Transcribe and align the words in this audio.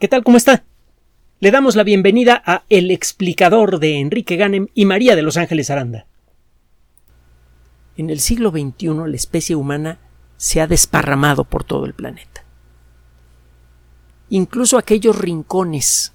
¿Qué 0.00 0.08
tal? 0.08 0.24
¿Cómo 0.24 0.36
está? 0.36 0.64
Le 1.38 1.52
damos 1.52 1.76
la 1.76 1.84
bienvenida 1.84 2.42
a 2.44 2.64
El 2.68 2.90
explicador 2.90 3.78
de 3.78 4.00
Enrique 4.00 4.34
Ganem 4.34 4.66
y 4.74 4.86
María 4.86 5.14
de 5.14 5.22
Los 5.22 5.36
Ángeles 5.36 5.70
Aranda. 5.70 6.06
En 7.96 8.10
el 8.10 8.18
siglo 8.18 8.50
XXI 8.50 8.88
la 9.06 9.14
especie 9.14 9.54
humana 9.54 10.00
se 10.36 10.60
ha 10.60 10.66
desparramado 10.66 11.44
por 11.44 11.62
todo 11.62 11.86
el 11.86 11.94
planeta. 11.94 12.44
Incluso 14.30 14.78
aquellos 14.78 15.16
rincones, 15.16 16.12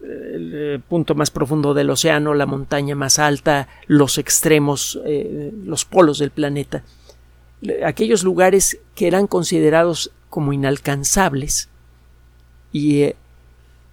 el 0.00 0.52
eh, 0.54 0.78
punto 0.88 1.14
más 1.14 1.30
profundo 1.30 1.74
del 1.74 1.90
océano, 1.90 2.32
la 2.32 2.46
montaña 2.46 2.94
más 2.94 3.18
alta, 3.18 3.68
los 3.86 4.16
extremos, 4.16 4.98
eh, 5.04 5.52
los 5.66 5.84
polos 5.84 6.18
del 6.18 6.30
planeta, 6.30 6.82
aquellos 7.84 8.24
lugares 8.24 8.80
que 8.94 9.06
eran 9.06 9.26
considerados 9.26 10.12
como 10.30 10.54
inalcanzables, 10.54 11.68
y 12.72 13.02
eh, 13.02 13.16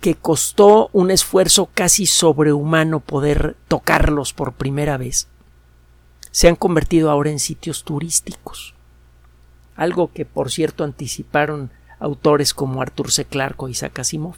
que 0.01 0.15
costó 0.15 0.89
un 0.93 1.11
esfuerzo 1.11 1.69
casi 1.73 2.05
sobrehumano 2.05 3.01
poder 3.01 3.57
tocarlos 3.67 4.33
por 4.33 4.53
primera 4.53 4.97
vez, 4.97 5.27
se 6.31 6.47
han 6.47 6.55
convertido 6.55 7.11
ahora 7.11 7.31
en 7.31 7.39
sitios 7.39 7.83
turísticos. 7.83 8.73
Algo 9.75 10.11
que, 10.11 10.25
por 10.25 10.51
cierto, 10.51 10.83
anticiparon 10.83 11.71
autores 11.99 12.53
como 12.53 12.81
Arthur 12.81 13.11
C. 13.11 13.25
Clarke 13.25 13.63
o 13.63 13.69
Isaac 13.69 13.99
Asimov. 13.99 14.35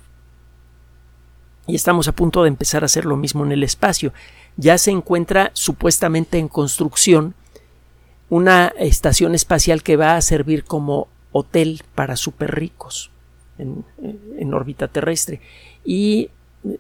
Y 1.68 1.76
estamos 1.76 2.08
a 2.08 2.12
punto 2.12 2.42
de 2.42 2.48
empezar 2.48 2.84
a 2.84 2.88
hacer 2.88 3.06
lo 3.06 3.18
mismo 3.18 3.46
en 3.46 3.52
el 3.52 3.64
espacio. 3.64 4.14
Ya 4.58 4.78
se 4.78 4.92
encuentra 4.92 5.52
supuestamente 5.54 6.40
en 6.40 6.48
construcción 6.48 7.36
una 8.30 8.68
estación 8.80 9.36
espacial 9.36 9.84
que 9.84 9.96
va 9.96 10.16
a 10.16 10.22
servir 10.22 10.64
como 10.64 11.08
hotel 11.32 11.84
para 11.94 12.16
super 12.16 12.56
ricos 12.56 13.11
en, 13.62 14.54
órbita 14.54 14.88
terrestre. 14.88 15.42
Y 15.86 16.30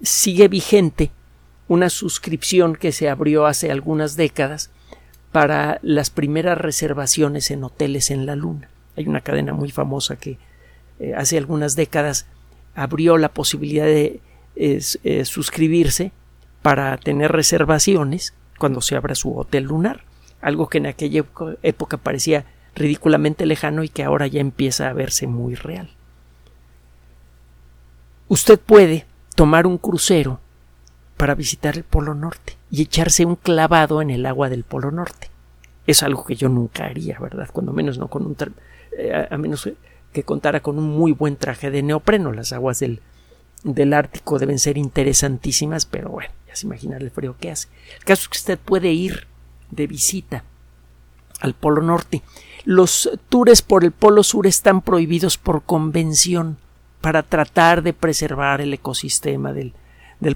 sigue 0.01 0.47
vigente 0.47 1.11
una 1.67 1.89
suscripción 1.89 2.75
que 2.75 2.91
se 2.91 3.09
abrió 3.09 3.45
hace 3.45 3.71
algunas 3.71 4.15
décadas 4.15 4.71
para 5.31 5.79
las 5.81 6.09
primeras 6.09 6.57
reservaciones 6.57 7.51
en 7.51 7.63
hoteles 7.63 8.11
en 8.11 8.25
la 8.25 8.35
Luna. 8.35 8.69
Hay 8.97 9.07
una 9.07 9.21
cadena 9.21 9.53
muy 9.53 9.71
famosa 9.71 10.17
que 10.17 10.37
eh, 10.99 11.13
hace 11.15 11.37
algunas 11.37 11.75
décadas 11.75 12.27
abrió 12.75 13.17
la 13.17 13.29
posibilidad 13.29 13.85
de 13.85 14.19
eh, 14.55 15.25
suscribirse 15.25 16.11
para 16.61 16.97
tener 16.97 17.31
reservaciones 17.31 18.33
cuando 18.59 18.81
se 18.81 18.95
abra 18.95 19.15
su 19.15 19.35
hotel 19.35 19.63
lunar, 19.63 20.03
algo 20.41 20.67
que 20.67 20.77
en 20.77 20.87
aquella 20.87 21.23
época 21.63 21.97
parecía 21.97 22.45
ridículamente 22.75 23.45
lejano 23.45 23.83
y 23.83 23.89
que 23.89 24.03
ahora 24.03 24.27
ya 24.27 24.41
empieza 24.41 24.89
a 24.89 24.93
verse 24.93 25.25
muy 25.25 25.55
real 25.55 25.89
usted 28.31 28.57
puede 28.61 29.05
tomar 29.35 29.67
un 29.67 29.77
crucero 29.77 30.39
para 31.17 31.35
visitar 31.35 31.75
el 31.75 31.83
Polo 31.83 32.15
Norte 32.15 32.57
y 32.71 32.81
echarse 32.81 33.25
un 33.25 33.35
clavado 33.35 34.01
en 34.01 34.09
el 34.09 34.25
agua 34.25 34.47
del 34.47 34.63
Polo 34.63 34.89
Norte. 34.89 35.29
Es 35.85 36.01
algo 36.01 36.23
que 36.23 36.37
yo 36.37 36.47
nunca 36.47 36.85
haría, 36.85 37.19
¿verdad? 37.19 37.49
Cuando 37.51 37.73
menos 37.73 37.97
no 37.97 38.07
con 38.07 38.25
un 38.25 38.37
eh, 38.97 39.27
a 39.29 39.37
menos 39.37 39.69
que 40.13 40.23
contara 40.23 40.61
con 40.61 40.79
un 40.79 40.89
muy 40.89 41.11
buen 41.11 41.35
traje 41.35 41.71
de 41.71 41.83
neopreno. 41.83 42.31
Las 42.31 42.53
aguas 42.53 42.79
del, 42.79 43.01
del 43.65 43.91
Ártico 43.93 44.39
deben 44.39 44.59
ser 44.59 44.77
interesantísimas, 44.77 45.85
pero 45.85 46.09
bueno, 46.09 46.31
ya 46.47 46.55
se 46.55 46.67
imagina 46.67 46.95
el 46.95 47.11
frío 47.11 47.35
que 47.37 47.51
hace. 47.51 47.67
El 47.99 48.05
caso 48.05 48.21
es 48.21 48.29
que 48.29 48.37
usted 48.37 48.57
puede 48.57 48.93
ir 48.93 49.27
de 49.71 49.87
visita 49.87 50.45
al 51.41 51.53
Polo 51.53 51.81
Norte. 51.81 52.21
Los 52.63 53.09
tours 53.27 53.61
por 53.61 53.83
el 53.83 53.91
Polo 53.91 54.23
Sur 54.23 54.47
están 54.47 54.81
prohibidos 54.81 55.37
por 55.37 55.63
convención 55.63 56.57
para 57.01 57.23
tratar 57.23 57.81
de 57.81 57.93
preservar 57.93 58.61
el 58.61 58.73
ecosistema 58.73 59.51
del, 59.51 59.73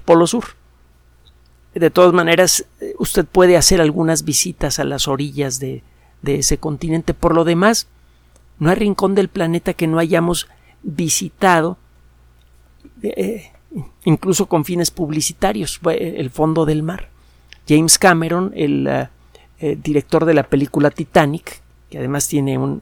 Polo 0.03 0.25
Sur. 0.25 0.45
De 1.73 1.91
todas 1.91 2.13
maneras, 2.13 2.65
eh, 2.81 2.95
usted 2.97 3.25
puede 3.25 3.55
hacer 3.55 3.79
algunas 3.79 4.25
visitas 4.25 4.79
a 4.79 4.83
las 4.83 5.07
orillas 5.07 5.59
de, 5.59 5.83
ese 6.25 6.57
continente. 6.57 7.13
Por 7.13 7.35
lo 7.35 7.43
demás, 7.43 7.87
no 8.57 8.71
hay 8.71 8.75
rincón 8.77 9.13
del 9.13 9.29
planeta 9.29 9.73
que 9.73 9.85
no 9.85 9.99
hayamos 9.99 10.47
visitado, 10.81 11.77
eh, 13.03 13.51
incluso 14.05 14.47
con 14.47 14.65
fines 14.65 14.89
publicitarios, 14.89 15.79
el 15.85 16.31
fondo 16.31 16.65
del 16.65 16.81
mar. 16.81 17.09
James 17.67 17.99
Cameron, 17.99 18.53
el 18.55 18.87
eh, 19.59 19.77
director 19.83 20.25
de 20.25 20.33
la 20.33 20.43
película 20.43 20.89
Titanic, 20.89 21.61
que 21.91 21.99
además 21.99 22.27
tiene 22.27 22.57
un 22.57 22.81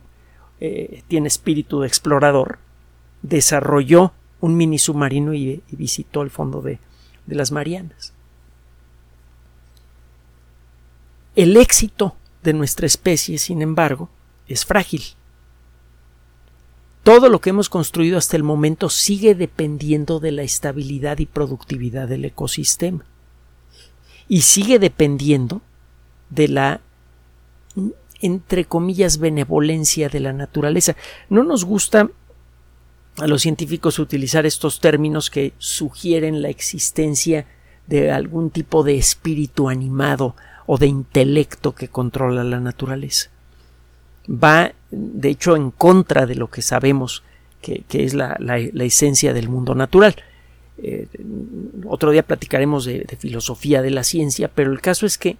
tiene 1.09 1.27
espíritu 1.27 1.81
de 1.81 1.87
explorador, 1.87 2.57
desarrolló 3.23 4.13
un 4.39 4.55
mini 4.55 4.77
submarino 4.77 5.33
y, 5.33 5.63
visitó 5.71 6.21
el 6.21 6.29
fondo 6.29 6.61
de, 6.61 6.79
de 7.25 7.35
las 7.35 7.51
Marianas. 7.51 8.13
El 11.35 11.57
éxito 11.57 12.15
de 12.43 12.53
nuestra 12.53 12.85
especie, 12.85 13.39
sin 13.39 13.61
embargo, 13.63 14.09
es 14.47 14.65
frágil. 14.65 15.01
Todo 17.03 17.27
lo 17.29 17.41
que 17.41 17.49
hemos 17.49 17.69
construido 17.69 18.17
hasta 18.17 18.37
el 18.37 18.43
momento 18.43 18.89
sigue 18.89 19.33
dependiendo 19.33 20.19
de 20.19 20.31
la 20.31 20.43
estabilidad 20.43 21.19
y 21.19 21.25
productividad 21.25 22.07
del 22.07 22.25
ecosistema. 22.25 23.05
Y 24.27 24.41
sigue 24.41 24.79
dependiendo 24.79 25.61
de 26.29 26.47
la 26.47 26.81
entre 28.21 28.63
comillas 28.63 29.17
benevolencia 29.17 30.07
de 30.07 30.21
la 30.21 30.31
naturaleza. 30.31 30.95
No 31.29 31.43
nos 31.43 31.65
gusta 31.65 32.09
a 33.17 33.27
los 33.27 33.41
científicos 33.41 33.99
utilizar 33.99 34.45
estos 34.45 34.79
términos 34.79 35.29
que 35.29 35.53
sugieren 35.57 36.41
la 36.41 36.49
existencia 36.49 37.45
de 37.87 38.11
algún 38.11 38.49
tipo 38.49 38.83
de 38.83 38.95
espíritu 38.95 39.69
animado 39.69 40.35
o 40.65 40.77
de 40.77 40.87
intelecto 40.87 41.75
que 41.75 41.89
controla 41.89 42.43
la 42.43 42.59
naturaleza. 42.59 43.29
Va, 44.29 44.71
de 44.89 45.29
hecho, 45.29 45.55
en 45.55 45.71
contra 45.71 46.25
de 46.25 46.35
lo 46.35 46.49
que 46.49 46.61
sabemos 46.61 47.23
que, 47.61 47.83
es 47.91 48.13
la, 48.13 48.37
esencia 48.57 49.33
del 49.33 49.49
mundo 49.49 49.75
natural. 49.75 50.15
Eh, 50.77 51.07
otro 51.85 52.11
día 52.11 52.23
platicaremos 52.23 52.85
de 52.85 53.17
filosofía 53.19 53.81
de 53.81 53.91
la 53.91 54.03
ciencia, 54.03 54.49
pero 54.53 54.71
el 54.71 54.81
caso 54.81 55.05
es 55.05 55.17
que 55.17 55.37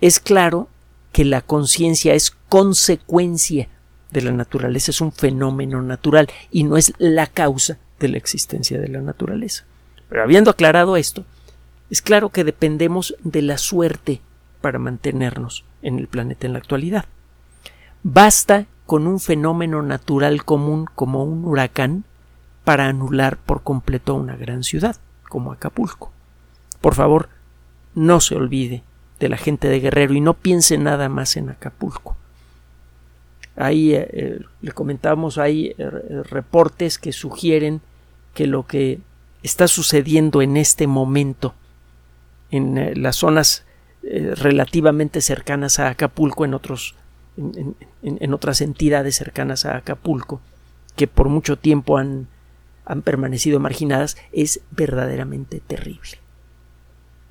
es 0.00 0.18
claro 0.18 0.68
que 1.12 1.24
la 1.24 1.42
conciencia 1.42 2.14
es 2.14 2.30
consecuencia 2.48 3.68
de 4.12 4.22
la 4.22 4.32
naturaleza 4.32 4.90
es 4.90 5.00
un 5.00 5.12
fenómeno 5.12 5.82
natural 5.82 6.28
y 6.50 6.64
no 6.64 6.76
es 6.76 6.92
la 6.98 7.26
causa 7.26 7.78
de 7.98 8.08
la 8.08 8.18
existencia 8.18 8.80
de 8.80 8.88
la 8.88 9.00
naturaleza. 9.00 9.64
Pero 10.08 10.22
habiendo 10.22 10.50
aclarado 10.50 10.96
esto, 10.96 11.24
es 11.90 12.02
claro 12.02 12.30
que 12.30 12.44
dependemos 12.44 13.16
de 13.22 13.42
la 13.42 13.58
suerte 13.58 14.20
para 14.60 14.78
mantenernos 14.78 15.64
en 15.82 15.98
el 15.98 16.08
planeta 16.08 16.46
en 16.46 16.52
la 16.52 16.58
actualidad. 16.58 17.04
Basta 18.02 18.66
con 18.86 19.06
un 19.06 19.20
fenómeno 19.20 19.82
natural 19.82 20.44
común 20.44 20.86
como 20.94 21.24
un 21.24 21.44
huracán 21.44 22.04
para 22.64 22.86
anular 22.86 23.36
por 23.36 23.62
completo 23.62 24.14
una 24.14 24.36
gran 24.36 24.64
ciudad, 24.64 24.96
como 25.28 25.52
Acapulco. 25.52 26.12
Por 26.80 26.94
favor, 26.94 27.28
no 27.94 28.20
se 28.20 28.34
olvide 28.34 28.82
de 29.18 29.28
la 29.28 29.36
gente 29.36 29.68
de 29.68 29.80
Guerrero 29.80 30.14
y 30.14 30.20
no 30.20 30.34
piense 30.34 30.78
nada 30.78 31.08
más 31.08 31.36
en 31.36 31.50
Acapulco. 31.50 32.16
Ahí 33.60 33.94
eh, 33.94 34.08
eh, 34.12 34.40
le 34.62 34.72
comentamos, 34.72 35.36
hay 35.36 35.74
eh, 35.76 35.90
reportes 36.30 36.98
que 36.98 37.12
sugieren 37.12 37.82
que 38.32 38.46
lo 38.46 38.66
que 38.66 39.00
está 39.42 39.68
sucediendo 39.68 40.40
en 40.40 40.56
este 40.56 40.86
momento 40.86 41.54
en 42.50 43.02
las 43.02 43.16
zonas 43.16 43.64
relativamente 44.02 45.20
cercanas 45.20 45.78
a 45.78 45.90
Acapulco, 45.90 46.44
en 46.44 46.54
otros 46.54 46.94
en, 47.36 48.34
otras 48.34 48.60
entidades 48.60 49.14
cercanas 49.14 49.66
a 49.66 49.76
Acapulco, 49.76 50.40
que 50.96 51.06
por 51.06 51.28
mucho 51.28 51.56
tiempo 51.56 51.98
han, 51.98 52.26
han 52.86 53.02
permanecido 53.02 53.60
marginadas, 53.60 54.16
es 54.32 54.62
verdaderamente 54.70 55.60
terrible. 55.60 56.18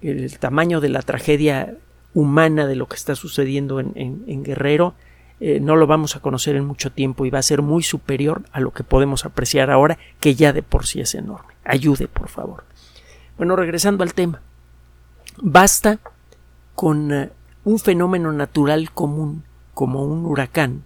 El, 0.02 0.38
tamaño 0.38 0.80
de 0.80 0.90
la 0.90 1.02
tragedia 1.02 1.76
humana 2.14 2.68
de 2.68 2.76
lo 2.76 2.88
que 2.88 2.96
está 2.96 3.16
sucediendo 3.16 3.80
en 3.80 4.44
Guerrero 4.44 4.94
eh, 5.40 5.60
no 5.60 5.76
lo 5.76 5.88
vamos 5.88 6.16
a 6.16 6.20
conocer 6.20 6.56
en 6.56 6.66
mucho 6.66 6.92
tiempo 6.92 7.26
y 7.26 7.30
va 7.30 7.40
a 7.40 7.44
ser 7.44 7.62
muy 7.62 7.84
superior 7.84 8.44
a 8.52 8.60
lo 8.60 8.72
que 8.72 8.84
podemos 8.84 9.26
apreciar 9.26 9.72
ahora, 9.72 9.98
que 10.20 10.36
ya 10.36 10.52
de 10.52 10.64
por 10.64 10.86
sí 10.86 11.00
es 11.00 11.16
enorme. 11.16 11.54
Ayude, 11.64 12.08
por 12.08 12.28
favor. 12.28 12.66
Bueno, 13.38 13.56
regresando 13.56 14.04
al 14.04 14.14
tema. 14.14 14.42
Basta 15.38 16.00
con 16.76 17.14
eh, 17.14 17.30
un 17.64 17.80
fenómeno 17.80 18.32
natural 18.34 18.92
común, 18.92 19.44
como 19.74 20.04
un 20.04 20.26
huracán, 20.26 20.84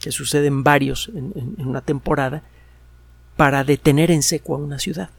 que 0.00 0.10
sucede 0.10 0.48
en 0.48 0.64
varios 0.64 1.10
en 1.14 1.54
una 1.58 1.80
temporada, 1.80 2.42
para 3.36 3.64
detener 3.64 4.10
en 4.10 4.22
seco 4.22 4.54
a 4.54 4.58
una 4.58 4.78
ciudad. 4.78 5.10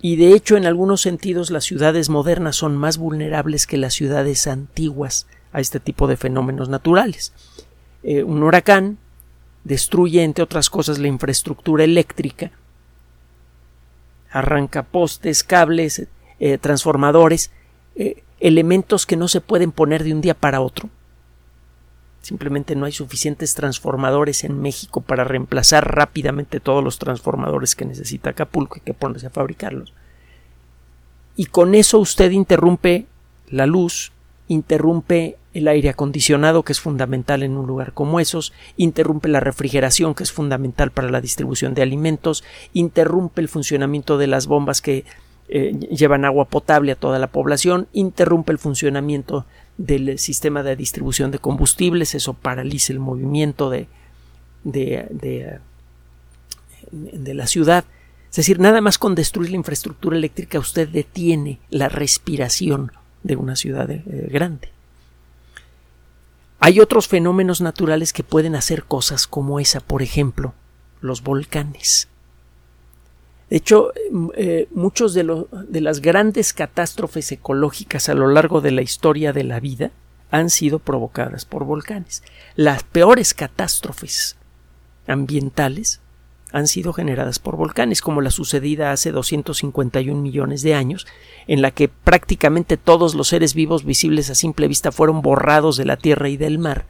Y 0.00 0.16
de 0.16 0.32
hecho, 0.32 0.56
en 0.56 0.66
algunos 0.66 1.00
sentidos, 1.00 1.50
las 1.50 1.64
ciudades 1.64 2.08
modernas 2.08 2.56
son 2.56 2.76
más 2.76 2.98
vulnerables 2.98 3.66
que 3.66 3.76
las 3.76 3.94
ciudades 3.94 4.46
antiguas 4.46 5.26
a 5.58 5.60
este 5.60 5.80
tipo 5.80 6.06
de 6.06 6.16
fenómenos 6.16 6.68
naturales. 6.68 7.32
Eh, 8.02 8.22
un 8.22 8.42
huracán 8.42 8.98
destruye, 9.64 10.22
entre 10.22 10.44
otras 10.44 10.70
cosas, 10.70 10.98
la 10.98 11.08
infraestructura 11.08 11.84
eléctrica, 11.84 12.52
arranca 14.30 14.84
postes, 14.84 15.42
cables, 15.42 16.06
eh, 16.38 16.58
transformadores, 16.58 17.50
eh, 17.96 18.22
elementos 18.40 19.04
que 19.04 19.16
no 19.16 19.26
se 19.26 19.40
pueden 19.40 19.72
poner 19.72 20.04
de 20.04 20.12
un 20.12 20.20
día 20.20 20.34
para 20.34 20.60
otro. 20.60 20.88
Simplemente 22.22 22.76
no 22.76 22.86
hay 22.86 22.92
suficientes 22.92 23.54
transformadores 23.54 24.44
en 24.44 24.60
México 24.60 25.00
para 25.00 25.24
reemplazar 25.24 25.94
rápidamente 25.94 26.60
todos 26.60 26.84
los 26.84 26.98
transformadores 26.98 27.74
que 27.74 27.84
necesita 27.84 28.30
Acapulco 28.30 28.78
y 28.78 28.80
que 28.80 28.94
ponerse 28.94 29.26
a 29.26 29.30
fabricarlos. 29.30 29.92
Y 31.36 31.46
con 31.46 31.74
eso 31.74 31.98
usted 31.98 32.30
interrumpe 32.30 33.06
la 33.48 33.66
luz, 33.66 34.12
interrumpe 34.48 35.36
el 35.54 35.68
aire 35.68 35.90
acondicionado, 35.90 36.62
que 36.62 36.72
es 36.72 36.80
fundamental 36.80 37.42
en 37.42 37.56
un 37.56 37.66
lugar 37.66 37.92
como 37.92 38.20
esos, 38.20 38.52
interrumpe 38.76 39.28
la 39.28 39.40
refrigeración, 39.40 40.14
que 40.14 40.22
es 40.22 40.32
fundamental 40.32 40.90
para 40.90 41.10
la 41.10 41.20
distribución 41.20 41.74
de 41.74 41.82
alimentos, 41.82 42.44
interrumpe 42.72 43.40
el 43.40 43.48
funcionamiento 43.48 44.18
de 44.18 44.26
las 44.26 44.46
bombas 44.46 44.80
que 44.80 45.04
eh, 45.48 45.78
llevan 45.90 46.24
agua 46.24 46.46
potable 46.46 46.92
a 46.92 46.96
toda 46.96 47.18
la 47.18 47.28
población, 47.28 47.88
interrumpe 47.92 48.52
el 48.52 48.58
funcionamiento 48.58 49.46
del 49.78 50.18
sistema 50.18 50.62
de 50.62 50.76
distribución 50.76 51.30
de 51.30 51.38
combustibles, 51.38 52.14
eso 52.14 52.34
paraliza 52.34 52.92
el 52.92 52.98
movimiento 52.98 53.70
de, 53.70 53.88
de, 54.64 55.06
de, 55.10 55.58
de 56.90 57.34
la 57.34 57.46
ciudad. 57.46 57.84
Es 58.30 58.36
decir, 58.36 58.60
nada 58.60 58.80
más 58.80 58.98
con 58.98 59.14
destruir 59.14 59.50
la 59.50 59.56
infraestructura 59.56 60.16
eléctrica 60.16 60.58
usted 60.58 60.88
detiene 60.88 61.60
la 61.70 61.88
respiración 61.88 62.92
de 63.22 63.36
una 63.36 63.56
ciudad 63.56 63.90
eh, 63.90 64.02
grande. 64.30 64.70
Hay 66.60 66.80
otros 66.80 67.06
fenómenos 67.06 67.60
naturales 67.60 68.12
que 68.12 68.24
pueden 68.24 68.56
hacer 68.56 68.84
cosas 68.84 69.26
como 69.26 69.60
esa, 69.60 69.80
por 69.80 70.02
ejemplo, 70.02 70.54
los 71.00 71.22
volcanes. 71.22 72.08
De 73.48 73.56
hecho, 73.56 73.92
eh, 74.34 74.68
muchos 74.72 75.14
de, 75.14 75.46
de 75.68 75.80
las 75.80 76.00
grandes 76.00 76.52
catástrofes 76.52 77.30
ecológicas 77.32 78.08
a 78.08 78.14
lo 78.14 78.28
largo 78.28 78.60
de 78.60 78.72
la 78.72 78.82
historia 78.82 79.32
de 79.32 79.44
la 79.44 79.60
vida 79.60 79.90
han 80.30 80.50
sido 80.50 80.78
provocadas 80.78 81.44
por 81.44 81.64
volcanes. 81.64 82.22
Las 82.56 82.82
peores 82.82 83.32
catástrofes 83.34 84.36
ambientales 85.06 86.00
han 86.52 86.66
sido 86.66 86.92
generadas 86.92 87.38
por 87.38 87.56
volcanes, 87.56 88.00
como 88.00 88.20
la 88.20 88.30
sucedida 88.30 88.92
hace 88.92 89.12
251 89.12 90.20
millones 90.20 90.62
de 90.62 90.74
años, 90.74 91.06
en 91.46 91.62
la 91.62 91.70
que 91.70 91.88
prácticamente 91.88 92.76
todos 92.76 93.14
los 93.14 93.28
seres 93.28 93.54
vivos 93.54 93.84
visibles 93.84 94.30
a 94.30 94.34
simple 94.34 94.68
vista 94.68 94.92
fueron 94.92 95.22
borrados 95.22 95.76
de 95.76 95.84
la 95.84 95.96
Tierra 95.96 96.28
y 96.28 96.36
del 96.36 96.58
mar 96.58 96.86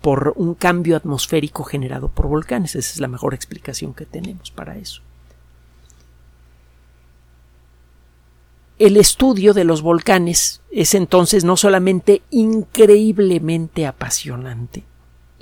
por 0.00 0.32
un 0.36 0.54
cambio 0.54 0.96
atmosférico 0.96 1.64
generado 1.64 2.08
por 2.08 2.26
volcanes. 2.26 2.74
Esa 2.74 2.92
es 2.94 3.00
la 3.00 3.08
mejor 3.08 3.34
explicación 3.34 3.94
que 3.94 4.06
tenemos 4.06 4.50
para 4.50 4.76
eso. 4.76 5.02
El 8.78 8.96
estudio 8.96 9.54
de 9.54 9.64
los 9.64 9.80
volcanes 9.80 10.60
es 10.72 10.94
entonces 10.94 11.44
no 11.44 11.56
solamente 11.56 12.22
increíblemente 12.30 13.86
apasionante, 13.86 14.82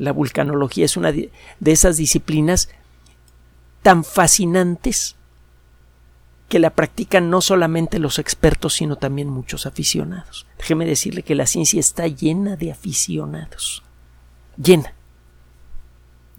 la 0.00 0.12
vulcanología 0.12 0.86
es 0.86 0.96
una 0.96 1.12
de 1.12 1.30
esas 1.64 1.98
disciplinas 1.98 2.70
tan 3.82 4.04
fascinantes 4.04 5.16
que 6.48 6.58
la 6.58 6.70
practican 6.70 7.30
no 7.30 7.40
solamente 7.40 8.00
los 8.00 8.18
expertos, 8.18 8.74
sino 8.74 8.96
también 8.96 9.28
muchos 9.28 9.66
aficionados. 9.66 10.46
Déjeme 10.58 10.84
decirle 10.84 11.22
que 11.22 11.36
la 11.36 11.46
ciencia 11.46 11.78
está 11.78 12.08
llena 12.08 12.56
de 12.56 12.72
aficionados. 12.72 13.84
Llena. 14.56 14.92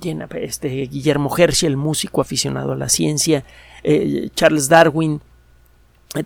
Llena. 0.02 0.28
Este, 0.34 0.68
Guillermo 0.68 1.36
Herschel, 1.36 1.78
músico 1.78 2.20
aficionado 2.20 2.74
a 2.74 2.76
la 2.76 2.90
ciencia, 2.90 3.46
eh, 3.84 4.30
Charles 4.36 4.68
Darwin, 4.68 5.22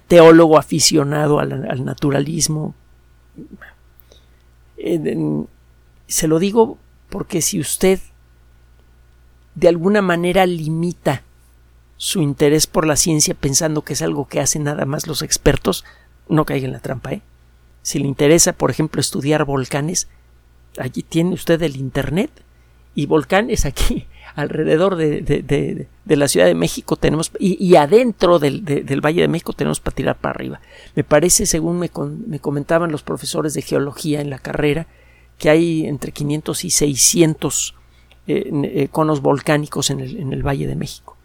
teólogo 0.08 0.58
aficionado 0.58 1.40
al, 1.40 1.86
naturalismo. 1.86 2.74
se 6.08 6.28
lo 6.28 6.40
digo 6.40 6.80
porque 7.10 7.42
si 7.42 7.60
usted 7.60 8.00
de 9.56 9.68
alguna 9.68 10.02
manera 10.02 10.46
limita 10.46 11.24
su 11.98 12.22
interés 12.22 12.68
por 12.68 12.86
la 12.86 12.98
ciencia 12.98 13.34
pensando 13.34 13.84
que 13.84 13.94
es 13.94 14.02
algo 14.02 14.28
que 14.28 14.42
hacen 14.42 14.64
nada 14.64 14.86
más 14.86 15.08
los 15.08 15.22
expertos, 15.22 15.86
no 16.28 16.46
caiga 16.46 16.66
en 16.66 16.74
la 16.74 16.80
trampa, 16.80 17.14
¿eh? 17.14 17.22
Si 17.82 18.00
le 18.00 18.08
interesa, 18.08 18.54
por 18.54 18.72
ejemplo, 18.72 19.00
estudiar 19.00 19.46
volcanes, 19.46 20.08
allí 20.78 21.04
tiene 21.04 21.36
usted 21.36 21.62
el 21.62 21.78
Internet 21.78 22.32
y 22.96 23.06
volcanes 23.06 23.66
aquí 23.66 24.08
alrededor 24.36 24.96
de, 24.96 25.22
de, 25.22 25.88
de, 26.04 26.16
la 26.16 26.28
Ciudad 26.28 26.48
de 26.48 26.56
México 26.56 26.96
tenemos 26.96 27.32
y, 27.40 27.76
adentro 27.76 28.40
del, 28.40 28.66
del, 28.66 29.02
Valle 29.06 29.22
de 29.22 29.28
México 29.28 29.54
tenemos 29.54 29.80
para 29.80 29.96
tirar 29.96 30.18
para 30.18 30.34
arriba. 30.34 30.62
Me 30.96 31.04
parece, 31.04 31.46
según 31.46 31.78
me, 31.78 31.92
me 32.28 32.40
comentaban 32.40 32.92
los 32.92 33.04
profesores 33.04 33.54
de 33.54 33.62
geología 33.62 34.20
en 34.20 34.32
la 34.32 34.40
carrera, 34.40 34.88
que 35.38 35.50
hay 35.50 35.86
entre 35.86 36.12
500 36.12 36.66
y 36.66 36.70
600 36.72 37.76
eh, 38.28 38.50
eh, 38.52 38.88
conos 38.92 39.22
volcánicos 39.22 39.90
en 39.90 40.00
el, 40.00 40.44
Valle 40.44 40.68
de 40.68 40.76
México. 40.76 41.16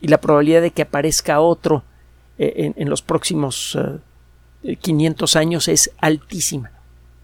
Y 0.00 0.08
la 0.08 0.20
probabilidad 0.20 0.62
de 0.62 0.72
que 0.72 0.82
aparezca 0.82 1.40
otro 1.40 1.84
eh, 2.38 2.72
en, 2.76 2.90
los 2.90 3.02
próximos 3.02 3.78
500 4.80 5.36
años 5.36 5.68
es 5.68 5.92
altísima. 5.98 6.70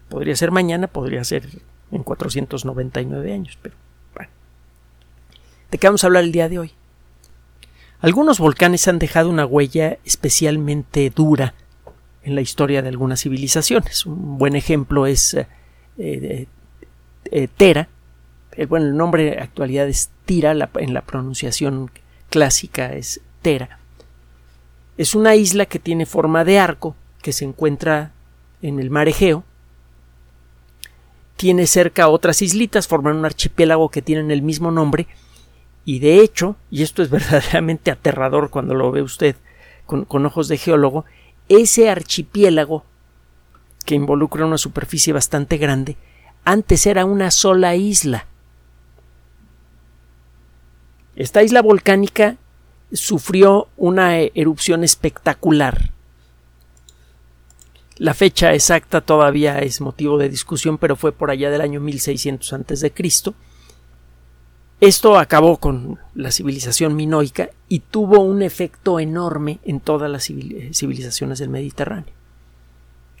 Podría 0.09 0.35
ser 0.35 0.51
mañana, 0.51 0.87
podría 0.87 1.23
ser 1.23 1.47
en 1.91 2.03
499 2.03 3.33
años, 3.33 3.57
pero. 3.61 3.75
¿De 5.69 5.77
qué 5.77 5.87
vamos 5.87 6.03
a 6.05 6.07
hablar 6.07 6.23
el 6.23 6.31
día 6.31 6.47
de 6.47 6.59
hoy? 6.59 6.71
Algunos 7.99 8.39
volcanes 8.39 8.87
han 8.87 8.99
dejado 8.99 9.29
una 9.29 9.45
huella 9.45 9.97
especialmente 10.05 11.09
dura 11.09 11.55
en 12.23 12.35
la 12.35 12.41
historia 12.41 12.81
de 12.81 12.89
algunas 12.89 13.21
civilizaciones. 13.21 14.05
Un 14.05 14.37
buen 14.37 14.55
ejemplo 14.55 15.07
es 15.07 15.35
Tera, 15.97 17.81
eh, 17.81 17.87
bueno, 18.65 18.87
el 18.87 18.97
nombre 18.97 19.23
de 19.23 19.37
actualidad 19.37 19.87
es 19.87 20.09
Tira, 20.25 20.51
en 20.51 20.93
la 20.93 21.01
pronunciación 21.01 21.91
clásica 22.29 22.93
es 22.93 23.21
Tera. 23.41 23.79
Es 24.97 25.13
una 25.13 25.35
isla 25.35 25.67
que 25.67 25.79
tiene 25.79 26.05
forma 26.05 26.43
de 26.43 26.59
arco, 26.59 26.95
que 27.21 27.33
se 27.33 27.45
encuentra 27.45 28.13
en 28.61 28.79
el 28.79 28.89
mar 28.89 29.07
Egeo. 29.07 29.43
Tiene 31.35 31.67
cerca 31.67 32.09
otras 32.09 32.41
islitas, 32.41 32.87
forman 32.87 33.17
un 33.17 33.25
archipiélago 33.25 33.89
que 33.89 34.01
tienen 34.01 34.31
el 34.31 34.41
mismo 34.41 34.71
nombre. 34.71 35.07
Y 35.85 35.99
de 35.99 36.19
hecho, 36.19 36.55
y 36.71 36.81
esto 36.81 37.03
es 37.03 37.09
verdaderamente 37.11 37.91
aterrador 37.91 38.49
cuando 38.49 38.73
lo 38.73 38.91
ve 38.91 39.03
usted 39.03 39.35
con, 39.85 40.05
con 40.05 40.25
ojos 40.25 40.47
de 40.47 40.57
geólogo, 40.57 41.05
ese 41.47 41.89
archipiélago, 41.89 42.83
que 43.85 43.95
involucra 43.95 44.45
una 44.45 44.57
superficie 44.57 45.13
bastante 45.13 45.57
grande, 45.57 45.95
antes 46.43 46.85
era 46.87 47.05
una 47.05 47.31
sola 47.31 47.75
isla 47.75 48.25
esta 51.17 51.41
isla 51.41 51.63
volcánica 51.63 52.37
sufrió 52.93 53.67
una 53.75 54.17
erupción 54.19 54.83
espectacular. 54.83 55.89
La 57.97 58.13
fecha 58.13 58.53
exacta 58.53 59.01
todavía 59.01 59.57
es 59.57 59.81
motivo 59.81 60.19
de 60.19 60.29
discusión, 60.29 60.77
pero 60.77 60.95
fue 60.95 61.11
por 61.11 61.31
allá 61.31 61.49
del 61.49 61.61
año 61.61 61.81
1600 61.81 62.53
a.C. 62.53 62.93
Esto 64.79 65.17
acabó 65.17 65.57
con 65.57 65.99
la 66.13 66.29
civilización 66.29 66.95
minoica 66.95 67.49
y 67.67 67.79
tuvo 67.79 68.19
un 68.19 68.43
efecto 68.43 68.99
enorme 68.99 69.59
en 69.63 69.79
todas 69.79 70.11
las 70.11 70.25
civilizaciones 70.25 71.39
del 71.39 71.49
Mediterráneo. 71.49 72.13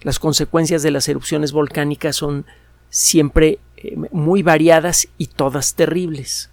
Las 0.01 0.19
consecuencias 0.19 0.83
de 0.83 0.91
las 0.91 1.09
erupciones 1.09 1.51
volcánicas 1.51 2.15
son 2.15 2.45
siempre 2.91 3.57
eh, 3.77 3.95
muy 4.11 4.43
variadas 4.43 5.07
y 5.17 5.25
todas 5.25 5.73
terribles. 5.73 6.51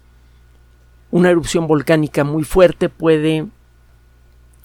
Una 1.11 1.29
erupción 1.29 1.67
volcánica 1.67 2.23
muy 2.23 2.43
fuerte 2.43 2.89
puede 2.89 3.47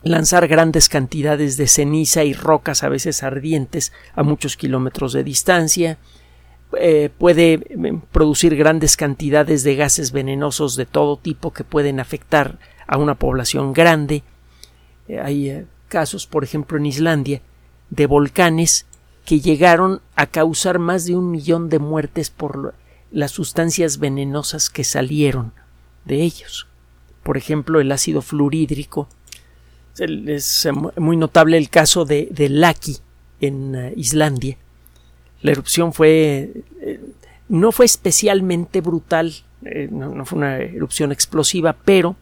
lanzar 0.02 0.48
grandes 0.48 0.88
cantidades 0.88 1.56
de 1.56 1.68
ceniza 1.68 2.24
y 2.24 2.32
rocas 2.32 2.82
a 2.82 2.88
veces 2.88 3.22
ardientes 3.22 3.92
a 4.14 4.22
muchos 4.22 4.56
kilómetros 4.56 5.12
de 5.12 5.24
distancia, 5.24 5.98
eh, 6.78 7.10
puede 7.18 7.60
em, 7.70 8.00
producir 8.12 8.56
grandes 8.56 8.96
cantidades 8.96 9.64
de 9.64 9.74
gases 9.74 10.12
venenosos 10.12 10.76
de 10.76 10.86
todo 10.86 11.16
tipo 11.16 11.52
que 11.52 11.64
pueden 11.64 12.00
afectar 12.00 12.58
a 12.86 12.96
una 12.96 13.16
población 13.16 13.72
grande. 13.72 14.22
Eh, 15.08 15.20
hay 15.20 15.50
eh, 15.50 15.66
casos, 15.88 16.26
por 16.26 16.44
ejemplo, 16.44 16.78
en 16.78 16.86
Islandia, 16.86 17.42
de 17.90 18.06
volcanes 18.06 18.86
que 19.24 19.40
llegaron 19.40 20.00
a 20.14 20.26
causar 20.26 20.78
más 20.78 21.04
de 21.04 21.16
un 21.16 21.30
millón 21.30 21.68
de 21.68 21.80
muertes 21.80 22.30
por 22.30 22.74
las 23.10 23.32
sustancias 23.32 23.98
venenosas 23.98 24.70
que 24.70 24.84
salieron 24.84 25.52
de 26.04 26.22
ellos. 26.22 26.66
Por 27.22 27.36
ejemplo, 27.36 27.80
el 27.80 27.92
ácido 27.92 28.22
fluorhídrico. 28.22 29.08
Es 29.98 30.66
eh, 30.66 30.72
muy 30.72 31.16
notable 31.16 31.58
el 31.58 31.68
caso 31.68 32.04
de, 32.04 32.28
de 32.30 32.48
Laki 32.48 32.98
en 33.40 33.74
eh, 33.74 33.92
Islandia. 33.96 34.56
La 35.42 35.50
erupción 35.50 35.92
fue. 35.92 36.64
Eh, 36.80 37.00
no 37.48 37.72
fue 37.72 37.86
especialmente 37.86 38.80
brutal 38.80 39.34
eh, 39.62 39.88
no, 39.90 40.24
fue 40.24 40.38
una 40.38 40.58
erupción 40.58 41.12
explosiva, 41.12 41.76
pero 41.84 42.16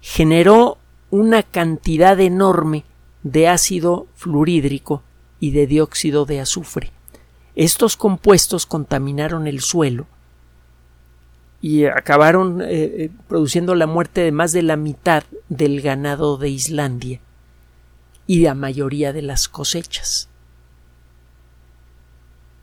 generó 0.00 0.78
una 1.10 1.42
cantidad 1.42 2.18
enorme 2.20 2.84
de 3.22 3.48
ácido 3.48 4.06
fluorhídrico 4.14 5.02
y 5.40 5.50
de 5.50 5.66
dióxido 5.66 6.26
de 6.26 6.40
azufre. 6.40 6.92
Estos 7.56 7.96
compuestos 7.96 8.66
contaminaron 8.66 9.46
el 9.46 9.60
suelo 9.60 10.06
y 11.60 11.86
acabaron 11.86 12.60
eh, 12.62 12.66
eh, 12.70 13.10
produciendo 13.28 13.74
la 13.74 13.86
muerte 13.86 14.20
de 14.20 14.32
más 14.32 14.52
de 14.52 14.62
la 14.62 14.76
mitad 14.76 15.24
del 15.48 15.80
ganado 15.80 16.36
de 16.36 16.50
Islandia 16.50 17.20
y 18.26 18.40
la 18.40 18.54
mayoría 18.54 19.12
de 19.12 19.22
las 19.22 19.48
cosechas. 19.48 20.28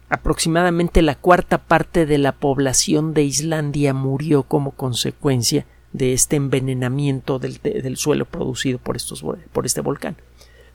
Aproximadamente 0.09 1.01
la 1.01 1.15
cuarta 1.15 1.57
parte 1.57 2.05
de 2.05 2.17
la 2.17 2.33
población 2.33 3.13
de 3.13 3.23
Islandia 3.23 3.93
murió 3.93 4.43
como 4.43 4.71
consecuencia 4.71 5.65
de 5.91 6.13
este 6.13 6.35
envenenamiento 6.35 7.39
del, 7.39 7.97
suelo 7.97 8.25
producido 8.25 8.79
por, 8.79 8.95
estos, 8.95 9.23
por 9.51 9.65
este 9.65 9.81
volcán. 9.81 10.17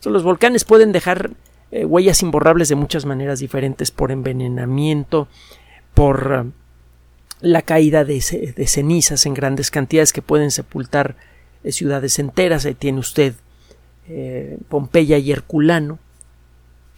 los 0.04 0.22
volcanes 0.22 0.64
pueden 0.64 0.92
dejar 0.92 1.30
eh, 1.70 1.84
huellas 1.84 2.22
imborrables 2.22 2.68
de 2.68 2.76
muchas 2.76 3.04
maneras 3.04 3.40
diferentes, 3.40 3.90
por 3.90 4.10
envenenamiento, 4.10 5.28
por 5.94 6.46
la 7.40 7.62
caída 7.62 8.04
de, 8.04 8.20
cenizas 8.20 9.26
en 9.26 9.34
grandes 9.34 9.70
cantidades 9.70 10.12
que 10.12 10.22
pueden 10.22 10.50
sepultar 10.50 11.16
eh, 11.64 11.72
ciudades 11.72 12.18
enteras. 12.18 12.64
Ahí 12.64 12.74
tiene 12.74 12.98
usted 12.98 13.34
eh, 14.08 14.58
Pompeya 14.68 15.18
y 15.18 15.30
Herculano, 15.30 15.98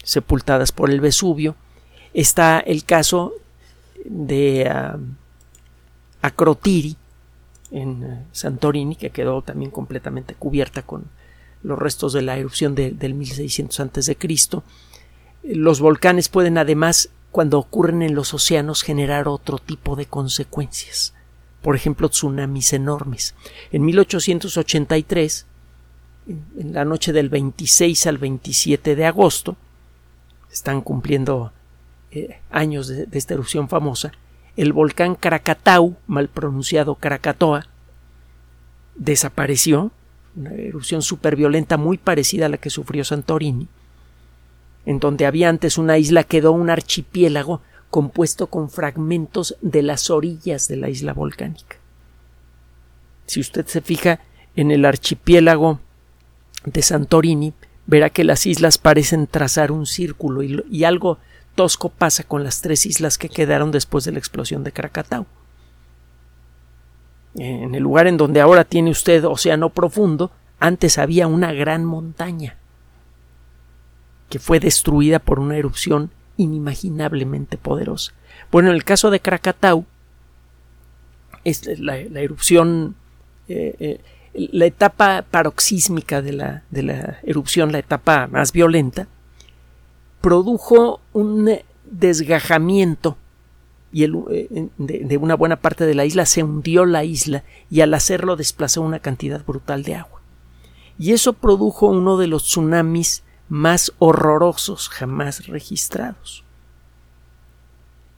sepultadas 0.03 0.73
por 0.73 0.91
el 0.91 1.01
Vesubio. 1.01 1.57
Está 2.15 2.61
el 2.61 2.85
caso 2.85 3.35
de 4.05 4.71
uh, 4.71 4.99
Acrotiri 6.23 6.97
en 7.71 8.05
uh, 8.05 8.25
Santorini, 8.33 8.97
que 8.97 9.11
quedó 9.11 9.43
también 9.43 9.71
completamente 9.71 10.35
cubierta 10.35 10.83
con 10.83 11.07
los 11.63 11.79
restos 11.79 12.13
de 12.13 12.23
la 12.23 12.39
erupción 12.39 12.75
del 12.75 13.15
1600 13.15 13.81
a.C. 13.81 14.17
Los 15.43 15.81
volcanes 15.81 16.29
pueden 16.29 16.59
además, 16.59 17.11
cuando 17.31 17.59
ocurren 17.59 18.03
en 18.03 18.15
los 18.15 18.35
océanos, 18.35 18.83
generar 18.83 19.29
otro 19.29 19.59
tipo 19.59 19.97
de 19.97 20.07
consecuencias. 20.07 21.15
Por 21.63 21.77
ejemplo, 21.77 22.09
tsunamis 22.09 22.73
enormes. 22.73 23.35
En 23.71 23.85
1883, 23.85 25.47
en 26.27 26.73
la 26.73 26.85
noche 26.85 27.13
del 27.13 27.29
26 27.29 28.07
al 28.07 28.19
27 28.19 28.97
de 28.97 29.07
agosto, 29.07 29.57
están 30.51 30.81
cumpliendo 30.81 31.53
eh, 32.11 32.41
años 32.51 32.89
de, 32.89 33.07
de, 33.07 33.19
esta 33.19 33.35
erupción 33.35 33.69
famosa, 33.69 34.13
el 34.57 34.73
volcán 34.73 35.15
Krakatau, 35.15 35.97
mal 36.07 36.29
pronunciado 36.29 36.97
Krakatoa, 36.97 37.67
desapareció 38.97 39.93
una 40.37 40.53
erupción 40.53 41.03
violenta 41.37 41.77
muy 41.77 41.99
parecida 41.99 42.47
a 42.47 42.49
la 42.49 42.59
que 42.59 42.71
sufrió 42.71 43.05
Santorini, 43.05 43.69
en 44.87 44.99
donde 44.99 45.27
había 45.27 45.49
antes 45.49 45.79
una 45.79 45.99
isla 45.99 46.25
quedó 46.25 46.53
un 46.53 46.71
archipiélago 46.71 47.61
compuesto 47.91 48.47
con 48.47 48.71
fragmentos 48.71 49.57
de 49.61 49.83
las 49.83 50.11
orillas 50.11 50.69
de 50.69 50.77
la 50.77 50.89
isla 50.89 51.13
volcánica. 51.13 51.77
Si 53.27 53.41
usted 53.41 53.67
se 53.67 53.81
fija 53.81 54.21
en 54.57 54.71
el 54.71 54.85
archipiélago 54.85 55.81
de 56.65 56.83
Santorini, 56.83 57.53
verá 57.87 58.11
que 58.11 58.25
las 58.25 58.47
islas 58.47 58.79
parecen 58.79 59.27
trazar 59.27 59.73
un 59.73 59.87
círculo 59.87 60.43
y, 60.43 60.85
algo 60.85 61.19
tosco 61.55 61.89
pasa 61.89 62.23
con 62.23 62.45
las 62.45 62.63
tres 62.63 62.87
islas 62.87 63.19
que 63.19 63.29
quedaron 63.29 63.71
después 63.71 64.05
de 64.05 64.13
la 64.13 64.19
explosión 64.19 64.63
de 64.63 64.73
Krakatau 64.73 65.27
en 67.35 67.75
el 67.75 67.83
lugar 67.83 68.07
en 68.07 68.17
donde 68.17 68.41
ahora 68.41 68.65
tiene 68.65 68.91
usted 68.91 69.25
océano 69.25 69.71
profundo, 69.71 70.31
antes 70.59 70.99
había 70.99 71.27
una 71.27 71.53
gran 71.53 71.85
montaña 71.85 72.57
que 74.31 74.39
fue 74.39 74.61
destruida 74.61 75.19
por 75.19 75.39
una 75.39 75.57
erupción 75.57 76.11
inimaginablemente 76.39 77.59
poderosa. 77.59 78.13
Bueno, 78.51 78.71
en 78.71 78.77
el 78.77 78.85
caso 78.85 79.11
de 79.11 79.21
Krakatau, 79.21 79.85
es 81.45 81.79
la, 81.79 81.99
erupción, 81.99 82.97
eh, 83.49 83.75
eh, 83.79 84.01
la 84.53 84.65
etapa 84.65 85.25
paroxísmica 85.31 86.23
de 86.23 86.33
la, 86.33 86.63
de 86.71 86.83
la 86.83 87.19
erupción, 87.23 87.73
la 87.73 87.79
etapa 87.79 88.27
más 88.27 88.53
violenta, 88.53 89.09
produjo 90.21 91.01
un 91.13 91.51
desgajamiento 91.85 93.17
y 93.93 94.05
eh, 94.05 94.69
de, 94.79 95.17
una 95.17 95.35
buena 95.35 95.57
parte 95.57 95.85
de 95.85 95.95
la 95.95 96.05
isla 96.05 96.27
se 96.27 96.43
hundió 96.43 96.85
la 96.85 97.05
isla 97.05 97.43
y 97.71 97.81
al 97.81 97.93
hacerlo 97.95 98.37
desplazó 98.37 98.83
una 98.83 99.01
cantidad 99.01 99.45
brutal 99.45 99.83
de 99.83 99.97
agua. 99.97 100.21
Y 100.99 101.13
eso 101.13 101.33
produjo 101.33 101.87
uno 101.87 102.17
de 102.19 102.27
los 102.27 102.45
tsunamis 102.45 103.25
más 103.51 103.93
horrorosos 103.99 104.89
jamás 104.89 105.47
registrados. 105.49 106.45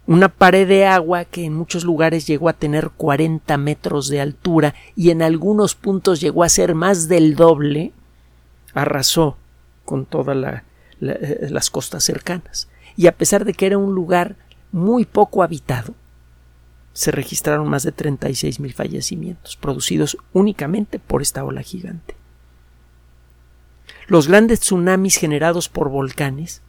Una 0.07 0.29
pared 0.29 0.69
de 0.69 0.85
agua 0.85 1.25
que 1.25 1.45
en 1.45 1.55
muchos 1.55 1.85
lugares 1.85 2.27
llegó 2.27 2.49
a 2.49 2.53
tener 2.53 2.91
40 2.91 3.57
metros 3.57 4.09
de 4.09 4.21
altura 4.21 4.75
y 4.95 5.11
en 5.11 5.23
algunos 5.23 5.75
puntos 5.75 6.21
llegó 6.21 6.45
a 6.45 6.49
ser 6.49 6.75
más 6.75 7.09
del 7.09 7.35
doble, 7.35 7.93
arrasó 8.75 9.37
con 9.85 10.05
todas 10.05 10.63
eh, 11.01 11.49
las 11.51 11.71
costas 11.71 12.05
cercanas. 12.05 12.69
Y 12.97 13.07
a 13.07 13.17
pesar 13.17 13.45
de 13.45 13.55
que 13.55 13.67
era 13.67 13.79
un 13.79 13.95
lugar 13.95 14.37
muy 14.71 15.07
poco 15.07 15.43
habitado, 15.43 15.95
se 16.93 17.11
registraron 17.11 17.69
más 17.69 17.85
de 17.85 17.95
36.000 17.95 18.75
fallecimientos, 18.75 19.57
producidos 19.57 20.19
únicamente 20.35 20.99
por 20.99 21.23
esta 21.23 21.43
ola 21.43 21.63
gigante. 21.63 22.17
Los 24.07 24.29
grandes 24.29 24.61
tsunamis 24.61 25.17
generados 25.17 25.69
por 25.69 25.89
volcanes 25.89 26.63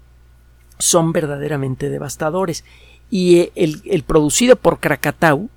son 0.78 1.12
verdaderamente 1.12 1.90
devastadores. 1.90 2.64
Y 3.10 3.52
el, 3.56 3.82
el 3.86 4.04
producido 4.04 4.56
por 4.56 4.80
Krakatau, 4.80 5.50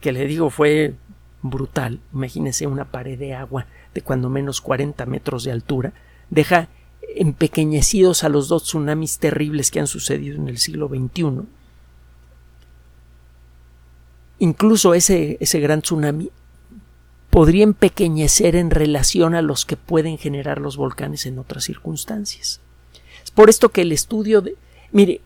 que 0.00 0.12
le 0.12 0.26
digo 0.26 0.50
fue 0.50 0.94
brutal, 1.42 2.00
imagínese 2.12 2.66
una 2.66 2.84
pared 2.84 3.18
de 3.18 3.34
agua 3.34 3.66
de 3.94 4.02
cuando 4.02 4.28
menos 4.28 4.60
40 4.60 5.06
metros 5.06 5.44
de 5.44 5.52
altura, 5.52 5.92
deja 6.30 6.68
empequeñecidos 7.16 8.24
a 8.24 8.28
los 8.28 8.48
dos 8.48 8.64
tsunamis 8.64 9.18
terribles 9.18 9.70
que 9.70 9.80
han 9.80 9.86
sucedido 9.86 10.36
en 10.36 10.48
el 10.48 10.58
siglo 10.58 10.88
XXI 10.88 11.46
incluso 14.38 14.94
ese, 14.94 15.36
ese 15.40 15.60
gran 15.60 15.82
tsunami 15.82 16.30
podría 17.34 17.64
empequeñecer 17.64 18.54
en 18.54 18.70
relación 18.70 19.34
a 19.34 19.42
los 19.42 19.66
que 19.66 19.76
pueden 19.76 20.18
generar 20.18 20.60
los 20.60 20.76
volcanes 20.76 21.26
en 21.26 21.40
otras 21.40 21.64
circunstancias. 21.64 22.60
Es 23.24 23.32
por 23.32 23.50
esto 23.50 23.70
que 23.70 23.82
el 23.82 23.90
estudio 23.90 24.40
de... 24.40 24.56
Mire, 24.92 25.20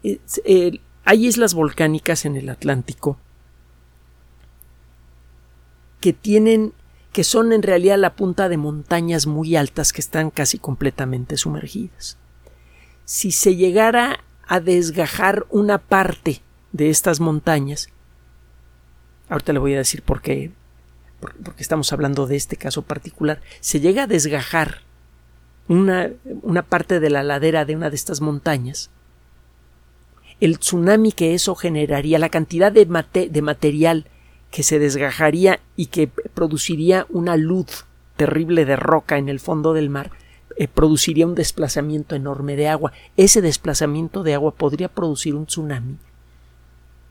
hay 1.05 1.27
islas 1.27 1.53
volcánicas 1.53 2.25
en 2.25 2.37
el 2.37 2.49
Atlántico 2.49 3.19
que 6.01 6.15
tienen 6.15 6.73
que 7.13 7.25
son 7.25 7.53
en 7.53 7.63
realidad 7.63 7.99
la 7.99 8.17
punta 8.17 8.49
de 8.49 8.57
montañas 8.57 9.27
muy 9.27 9.55
altas 9.55 9.93
que 9.93 10.01
están 10.01 10.31
casi 10.31 10.59
completamente 10.59 11.37
sumergidas. 11.37 12.17
Si 13.05 13.33
se 13.33 13.55
llegara 13.55 14.25
a 14.47 14.61
desgajar 14.61 15.47
una 15.51 15.77
parte 15.77 16.41
de 16.73 16.89
estas 16.89 17.21
montañas, 17.21 17.91
ahorita 19.29 19.53
le 19.53 19.59
voy 19.59 19.75
a 19.75 19.79
decir 19.79 20.01
por 20.01 20.23
qué, 20.23 20.53
porque 21.21 21.63
estamos 21.63 21.93
hablando 21.93 22.27
de 22.27 22.37
este 22.37 22.57
caso 22.57 22.83
particular, 22.83 23.41
se 23.61 23.81
llega 23.81 24.05
a 24.05 24.07
desgajar 24.07 24.83
una, 25.69 26.11
una 26.43 26.63
parte 26.63 27.01
de 27.01 27.11
la 27.11 27.23
ladera 27.23 27.65
de 27.65 27.77
una 27.77 27.91
de 27.91 27.97
estas 27.97 28.21
montañas, 28.21 28.91
el 30.41 30.59
tsunami 30.59 31.13
que 31.13 31.35
eso 31.35 31.55
generaría, 31.55 32.19
la 32.19 32.29
cantidad 32.29 32.71
de, 32.71 32.87
de 33.31 33.43
material 33.43 34.07
que 34.51 34.63
se 34.63 34.79
desgajaría 34.79 35.61
y 35.77 35.87
que 35.87 36.09
produciría 36.09 37.07
una 37.11 37.37
luz 37.37 37.87
terrible 38.17 38.65
de 38.65 38.77
roca 38.77 39.19
en 39.19 39.29
el 39.29 39.41
fondo 39.41 39.75
del 39.75 39.91
mar, 39.91 40.11
eh, 40.57 40.69
produciría 40.69 41.27
un 41.27 41.35
desplazamiento 41.35 42.15
enorme 42.15 42.57
de 42.57 42.69
agua. 42.69 42.93
Ese 43.17 43.43
desplazamiento 43.43 44.23
de 44.23 44.35
agua 44.35 44.55
podría 44.55 44.89
producir 44.89 45.35
un 45.35 45.47
tsunami 45.47 45.99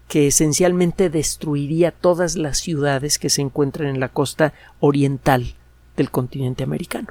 que 0.08 0.28
esencialmente 0.28 1.10
destruiría 1.10 1.92
todas 1.92 2.38
las 2.38 2.60
ciudades 2.60 3.20
que 3.20 3.30
se 3.30 3.42
encuentran 3.42 3.90
en 3.90 4.00
la 4.00 4.10
costa 4.10 4.54
oriental 4.80 5.56
del 5.98 6.12
continente 6.12 6.64
americano. 6.64 7.10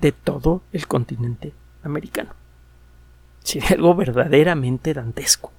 De 0.00 0.12
todo 0.12 0.62
el 0.72 0.86
continente 0.86 1.52
americano. 1.82 2.30
Sería 3.42 3.70
algo 3.70 3.94
verdaderamente 3.94 4.94
dantesco. 4.94 5.50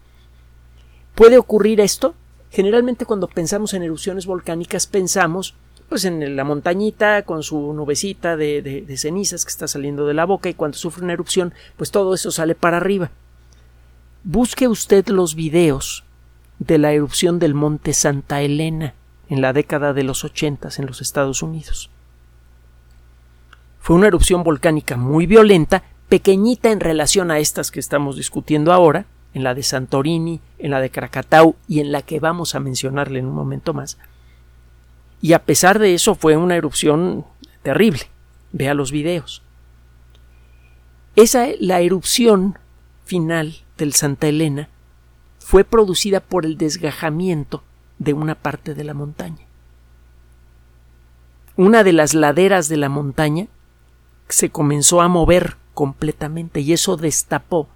¿Puede 1.15 1.38
ocurrir 1.38 1.82
esto? 1.82 2.15
Generalmente 2.51 3.06
cuando 3.06 3.27
pensamos 3.27 3.74
en 3.74 3.84
erupciones 3.84 4.25
volcánicas 4.25 4.88
pensamos 4.88 5.56
pues 5.89 6.06
en 6.06 6.36
la 6.36 6.44
montañita 6.44 7.24
con 7.24 7.44
su 7.44 7.74
nubecita 7.74 8.38
de, 8.38 8.62
de 8.62 8.98
cenizas 8.98 9.44
que 9.44 9.50
está 9.50 9.68
saliendo 9.68 10.08
de 10.08 10.13
la 10.13 10.25
boca 10.25 10.50
y 10.50 10.53
cuando 10.53 10.77
sufre 10.77 11.03
una 11.03 11.13
erupción 11.13 11.53
pues 11.77 11.92
todo 11.92 12.13
eso 12.13 12.32
sale 12.32 12.56
para 12.56 12.77
arriba. 12.77 13.12
Busque 14.24 14.68
usted 14.68 15.08
los 15.08 15.36
videos 15.36 16.06
de 16.65 16.77
la 16.77 16.93
erupción 16.93 17.39
del 17.39 17.53
monte 17.53 17.93
Santa 17.93 18.41
Elena 18.41 18.93
en 19.29 19.41
la 19.41 19.53
década 19.53 19.93
de 19.93 20.03
los 20.03 20.24
ochentas 20.24 20.79
en 20.79 20.86
los 20.86 21.01
Estados 21.01 21.41
Unidos. 21.41 21.89
Fue 23.79 23.96
una 23.96 24.08
erupción 24.08 24.43
volcánica 24.43 24.96
muy 24.96 25.25
violenta, 25.25 25.84
pequeñita 26.08 26.72
en 26.72 26.79
relación 26.79 27.32
a 27.32 27.39
estas 27.39 27.70
que 27.70 27.79
estamos 27.79 28.15
discutiendo 28.15 28.72
ahora, 28.72 29.05
en 29.34 29.43
la 29.43 29.55
de 29.55 29.63
Santorini, 29.63 30.39
en 30.60 30.72
la 30.72 30.79
de 30.79 30.89
Krakatau 30.89 31.55
y 31.67 31.79
en 31.79 31.91
la 31.91 32.01
que 32.01 32.20
vamos 32.20 32.55
a 32.55 32.60
mencionarle 32.60 33.20
en 33.20 33.25
un 33.25 33.36
momento 33.36 33.74
más. 33.74 33.98
Y 35.22 35.34
a 35.34 35.39
pesar 35.39 35.79
de 35.79 35.93
eso 35.93 36.15
fue 36.15 36.38
una 36.38 36.55
erupción 36.55 37.25
terrible. 37.62 38.01
Vea 38.51 38.74
los 38.74 38.91
videos. 38.91 39.41
Esa 41.15 41.48
la 41.60 41.82
erupción 41.82 42.58
final 43.05 43.55
del 43.77 43.93
Santa 43.93 44.27
Elena 44.27 44.70
fue 45.44 45.66
producida 45.66 46.22
por 46.22 46.46
el 46.46 46.58
desgajamiento 46.58 47.64
de 48.00 48.14
una 48.14 48.34
parte 48.34 48.74
de 48.74 48.86
la 48.86 48.94
montaña. 48.94 49.46
Una 51.58 51.84
de 51.84 51.92
las 51.92 52.14
laderas 52.14 52.70
de 52.70 52.78
la 52.78 52.88
montaña 52.88 53.48
se 54.30 54.50
comenzó 54.50 55.02
a 55.02 55.10
mover 55.10 55.58
completamente 55.74 56.62
y 56.62 56.72
eso 56.72 56.96
destapó 56.96 57.68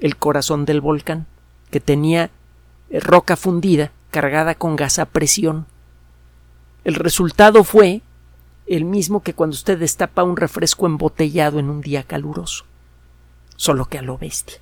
el 0.00 0.16
corazón 0.16 0.64
del 0.64 0.80
volcán, 0.80 1.26
que 1.70 1.78
tenía 1.78 2.30
eh, 2.90 2.98
roca 3.00 3.36
fundida 3.36 3.92
cargada 4.10 4.56
con 4.56 4.74
gas 4.74 4.98
a 4.98 5.06
presión. 5.06 5.66
El 6.82 6.96
resultado 6.96 7.62
fue 7.62 8.02
el 8.66 8.84
mismo 8.84 9.22
que 9.22 9.34
cuando 9.34 9.54
usted 9.54 9.78
destapa 9.78 10.24
un 10.24 10.36
refresco 10.36 10.86
embotellado 10.86 11.60
en 11.60 11.70
un 11.70 11.80
día 11.80 12.02
caluroso, 12.02 12.64
solo 13.56 13.86
que 13.86 13.98
a 13.98 14.02
lo 14.02 14.18
bestia. 14.18 14.58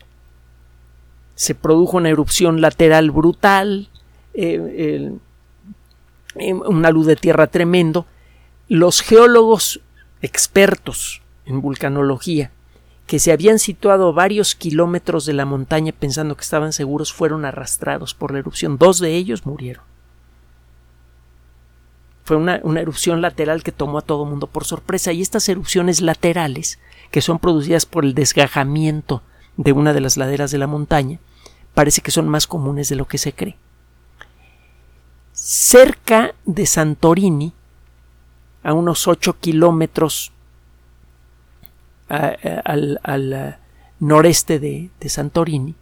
Se 1.42 1.56
produjo 1.56 1.96
una 1.96 2.08
erupción 2.08 2.60
lateral 2.60 3.10
brutal, 3.10 3.88
eh, 4.32 5.18
eh, 6.36 6.54
una 6.54 6.92
luz 6.92 7.06
de 7.06 7.16
tierra 7.16 7.48
tremendo. 7.48 8.06
Los 8.68 9.00
geólogos 9.00 9.80
expertos 10.20 11.20
en 11.44 11.60
vulcanología 11.60 12.52
que 13.08 13.18
se 13.18 13.32
habían 13.32 13.58
situado 13.58 14.12
varios 14.12 14.54
kilómetros 14.54 15.26
de 15.26 15.32
la 15.32 15.44
montaña 15.44 15.90
pensando 15.90 16.36
que 16.36 16.42
estaban 16.42 16.72
seguros 16.72 17.12
fueron 17.12 17.44
arrastrados 17.44 18.14
por 18.14 18.30
la 18.30 18.38
erupción. 18.38 18.78
Dos 18.78 19.00
de 19.00 19.16
ellos 19.16 19.44
murieron. 19.44 19.82
Fue 22.22 22.36
una, 22.36 22.60
erupción 22.80 23.20
lateral 23.20 23.64
que 23.64 23.72
tomó 23.72 23.98
a 23.98 24.02
todo 24.02 24.26
mundo 24.26 24.46
por 24.46 24.64
sorpresa 24.64 25.10
y 25.10 25.20
estas 25.20 25.48
erupciones 25.48 26.00
laterales, 26.00 26.78
que 27.10 27.20
son 27.20 27.40
producidas 27.40 27.84
por 27.84 28.04
el 28.04 28.14
desgajamiento 28.14 29.22
de 29.56 29.72
una 29.72 29.92
de 29.92 30.02
las 30.02 30.16
laderas 30.16 30.52
de 30.52 30.58
la 30.58 30.68
montaña, 30.68 31.18
parece 31.74 32.00
que 32.00 32.10
son 32.10 32.28
más 32.28 32.46
comunes 32.46 32.88
de 32.88 32.96
lo 32.96 33.06
que 33.06 33.18
se 33.18 33.32
cree. 33.32 33.56
Cerca 35.32 36.34
de 36.44 36.66
Santorini, 36.66 37.52
a 38.62 38.74
unos 38.74 39.08
8 39.08 39.38
kilómetros 39.40 40.32
al, 42.08 43.58
noreste 43.98 44.58
de, 44.58 44.90
Santorini, 45.08 45.74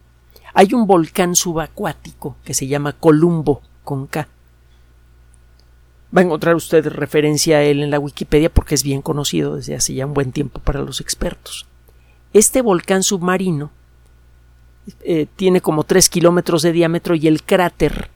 hay 0.55 0.75
un 0.75 0.87
volcán 0.87 1.35
subacuático 1.35 2.37
que 2.45 2.55
se 2.55 2.67
llama 2.67 2.93
Columbo 2.93 3.63
con 3.85 4.07
K. 4.07 4.29
Va 6.17 6.21
a 6.21 6.25
encontrar 6.25 6.57
usted 6.57 6.87
referencia 6.87 7.59
a 7.59 7.63
él 7.63 7.83
en 7.83 7.91
la 7.91 8.01
Wikipedia 8.01 8.53
porque 8.53 8.75
es 8.75 8.83
bien 8.83 9.01
conocido 9.01 9.57
desde 9.57 9.77
hace 9.77 9.95
ya 9.95 10.07
un 10.07 10.15
buen 10.15 10.33
tiempo 10.33 10.61
para 10.61 10.81
los 10.81 11.01
expertos. 11.01 11.67
Este 12.33 12.63
volcán 12.63 13.03
submarino 13.03 13.71
eh, 15.03 15.27
tiene 15.37 15.61
como 15.61 15.85
3 15.85 16.09
kilómetros 16.09 16.63
de 16.63 16.73
diámetro 16.73 17.15
y 17.15 17.27
el 17.27 17.43
cráter 17.43 18.11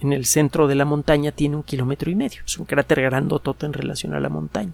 en 0.00 0.12
el 0.12 0.24
centro 0.24 0.66
de 0.66 0.74
la 0.74 0.84
montaña 0.84 1.32
tiene 1.32 1.56
un 1.56 1.62
kilómetro 1.62 2.10
y 2.10 2.14
medio. 2.14 2.42
Es 2.44 2.58
un 2.58 2.64
cráter 2.64 3.02
grandototo 3.02 3.66
en 3.66 3.72
relación 3.72 4.14
a 4.14 4.20
la 4.20 4.28
montaña. 4.28 4.72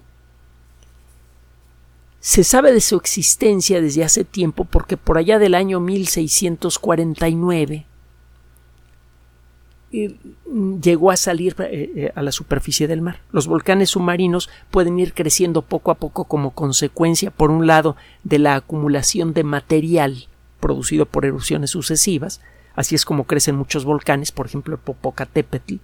Se 2.21 2.45
sabe 2.45 2.73
de 2.73 2.81
su 2.81 2.97
existencia 2.97 3.81
desde 3.81 4.05
hace 4.05 4.25
tiempo 4.25 4.65
porque 4.65 4.97
por 4.97 5.19
allá 5.19 5.39
del 5.39 5.55
año 5.55 5.81
1649 5.81 7.87
eh, 9.93 10.17
llegó 10.81 11.11
a 11.11 11.17
salir 11.17 11.55
eh, 11.59 12.13
a 12.15 12.23
la 12.23 12.33
superficie 12.33 12.89
del 12.89 13.03
mar. 13.03 13.21
Los 13.31 13.47
volcanes 13.47 13.91
submarinos 13.91 14.51
pueden 14.71 14.99
ir 14.99 15.15
creciendo 15.15 15.63
poco 15.63 15.91
a 15.91 15.95
poco 15.95 16.25
como 16.25 16.51
consecuencia, 16.51 17.31
por 17.31 17.51
un 17.51 17.67
lado, 17.67 17.97
de 18.25 18.39
la 18.39 18.57
acumulación 18.57 19.33
de 19.33 19.45
material 19.45 20.29
producido 20.67 21.07
por 21.07 21.25
erupciones 21.25 21.71
sucesivas, 21.71 22.41
así 22.75 22.97
es 22.97 23.05
como 23.05 23.23
crecen 23.23 23.55
muchos 23.55 23.85
volcanes, 23.85 24.33
por 24.33 24.47
ejemplo 24.47 24.75
el 24.75 24.81
Popocatépetl 24.81 25.77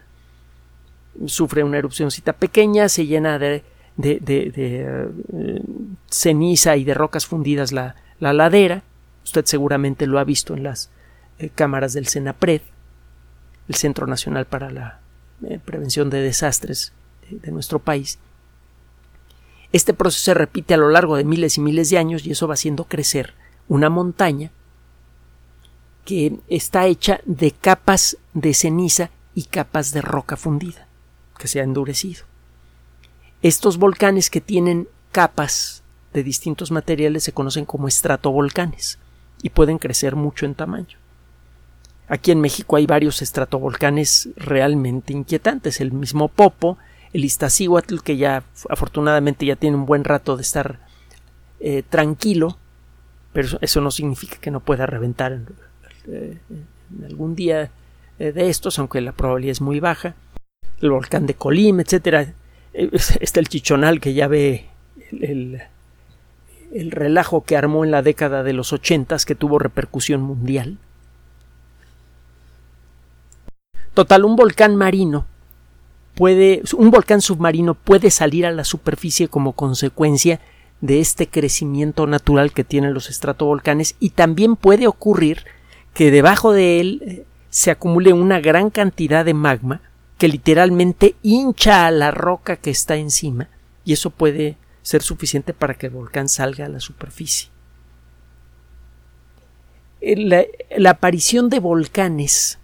sufre 1.27 1.63
una 1.63 1.79
erupcióncita 1.79 2.33
pequeña, 2.33 2.89
se 2.89 3.07
llena 3.07 3.39
de 3.39 3.63
eh, 4.03 5.63
ceniza 6.11 6.77
y 6.77 6.83
de 6.83 6.95
rocas 6.95 7.27
fundidas 7.27 7.71
la, 7.71 7.95
ladera. 8.19 8.83
Usted 9.23 9.45
seguramente 9.45 10.09
lo 10.09 10.19
ha 10.19 10.25
visto 10.25 10.55
en 10.55 10.65
las 10.65 10.91
eh, 11.39 11.49
cámaras 11.55 11.93
del 11.93 12.09
CENAPRED, 12.09 12.63
el 13.69 13.75
Centro 13.77 14.09
Nacional 14.09 14.47
para 14.47 14.73
la 14.73 14.99
eh, 15.49 15.61
Prevención 15.65 16.11
de 16.11 16.23
Desastres 16.23 16.93
de 17.31 17.53
nuestro 17.53 17.79
país. 17.79 18.19
Este 19.71 19.95
proceso 19.95 20.25
se 20.25 20.35
repite 20.35 20.75
a 20.75 20.79
lo 20.79 20.91
largo 20.91 21.17
de 21.17 21.23
miles 21.23 21.57
y 21.57 21.61
miles 21.61 21.89
de 21.89 21.99
años 21.99 22.27
y 22.27 22.33
eso 22.33 22.49
va 22.49 22.55
haciendo 22.55 22.85
crecer 22.85 23.35
una 23.69 23.89
montaña 23.89 24.51
que 26.05 26.39
está 26.49 26.87
hecha 26.87 27.21
de 27.25 27.53
capas 27.53 28.17
de 28.35 28.55
ceniza 28.55 29.11
y 29.35 29.45
capas 29.45 29.93
de 29.93 30.03
roca 30.03 30.37
fundida, 30.37 30.87
que 31.39 31.49
se 31.49 31.61
ha 31.61 31.65
endurecido. 31.65 32.25
Estos 33.43 33.79
volcanes 33.79 34.31
que 34.31 34.41
tienen 34.41 34.89
capas 35.11 35.83
de 36.13 36.23
distintos 36.23 36.71
materiales 36.71 37.25
se 37.25 37.33
conocen 37.33 37.65
como 37.65 37.89
estratovolcanes 37.89 38.99
y 39.43 39.51
pueden 39.51 39.79
crecer 39.79 40.17
mucho 40.17 40.47
en 40.47 40.55
tamaño. 40.55 40.99
Aquí 42.09 42.31
en 42.31 42.41
México 42.41 42.77
hay 42.77 42.87
varios 42.87 43.23
estratovolcanes 43.23 44.29
realmente 44.37 45.13
inquietantes, 45.13 45.81
el 45.81 45.93
mismo 45.93 46.29
Popo, 46.29 46.79
el 47.13 47.25
Iztaccíhuatl 47.25 48.01
que 48.01 48.17
ya 48.17 48.45
afortunadamente 48.69 49.47
ya 49.47 49.57
tiene 49.57 49.77
un 49.77 49.87
buen 49.87 50.05
rato 50.05 50.37
de 50.37 50.43
estar 50.43 50.81
eh, 51.61 51.83
tranquilo, 51.89 52.59
pero 53.33 53.59
eso 53.61 53.81
no 53.81 53.91
significa 53.91 54.37
que 54.37 54.51
no 54.51 54.61
pueda 54.61 54.87
reventar 54.87 55.33
en, 55.33 55.47
eh, 56.09 56.39
algún 57.05 57.35
día 57.35 57.71
eh, 58.19 58.33
de 58.33 58.49
estos, 58.49 58.79
aunque 58.79 59.01
la 59.01 59.13
probabilidad 59.13 59.53
es 59.53 59.61
muy 59.61 59.81
baja. 59.81 60.15
El 60.81 60.91
volcán 60.91 61.27
de 61.27 61.35
Colim, 61.35 61.81
etcétera, 61.81 62.35
está 62.73 63.41
el 63.41 63.49
chichonal 63.49 64.01
que 64.01 64.15
ya 64.15 64.29
ve 64.29 64.67
el, 65.11 65.61
relajo 66.91 67.45
que 67.45 67.57
armó 67.57 67.85
en 67.85 67.91
la 67.91 68.03
década 68.03 68.43
de 68.43 68.53
los 68.53 68.73
ochentas 68.73 69.27
que 69.27 69.35
tuvo 69.35 69.59
repercusión 69.59 70.23
mundial. 70.23 70.79
Total, 73.95 74.25
un 74.25 74.37
volcán 74.37 74.75
marino 74.77 75.27
puede, 76.15 76.63
un 76.77 76.91
volcán 76.91 77.21
submarino 77.21 77.75
puede 77.75 78.11
salir 78.11 78.47
a 78.47 78.53
la 78.53 78.65
superficie 78.65 79.29
como 79.29 79.53
consecuencia 79.53 80.41
de 80.81 81.01
este 81.01 81.29
crecimiento 81.29 82.07
natural 82.07 82.53
que 82.53 82.65
tienen 82.65 82.95
los 82.95 83.11
estratovolcanes 83.11 83.95
y 84.01 84.11
también 84.11 84.57
puede 84.57 84.87
ocurrir 84.87 85.45
que 85.95 86.11
debajo 86.11 86.53
de 86.53 86.81
él 86.81 87.03
eh, 87.05 87.27
se 87.51 87.71
acumule 87.71 88.13
una 88.13 88.41
gran 88.41 88.71
cantidad 88.71 89.25
de 89.25 89.35
magma 89.35 89.81
que 90.19 90.29
literalmente 90.29 91.17
hincha 91.23 91.87
a 91.87 91.91
la 91.91 92.11
roca 92.11 92.57
que 92.57 92.71
está 92.71 92.97
encima 92.97 93.49
y 93.85 93.93
eso 93.93 94.11
puede 94.11 94.57
ser 94.83 95.03
suficiente 95.03 95.53
para 95.53 95.75
que 95.75 95.87
el 95.87 95.93
volcán 95.93 96.29
salga 96.29 96.67
a 96.67 96.69
la 96.69 96.81
superficie. 96.81 97.51
Eh, 100.01 100.49
la, 100.79 100.91
aparición 100.91 101.49
de 101.49 101.61
volcanes 101.61 102.59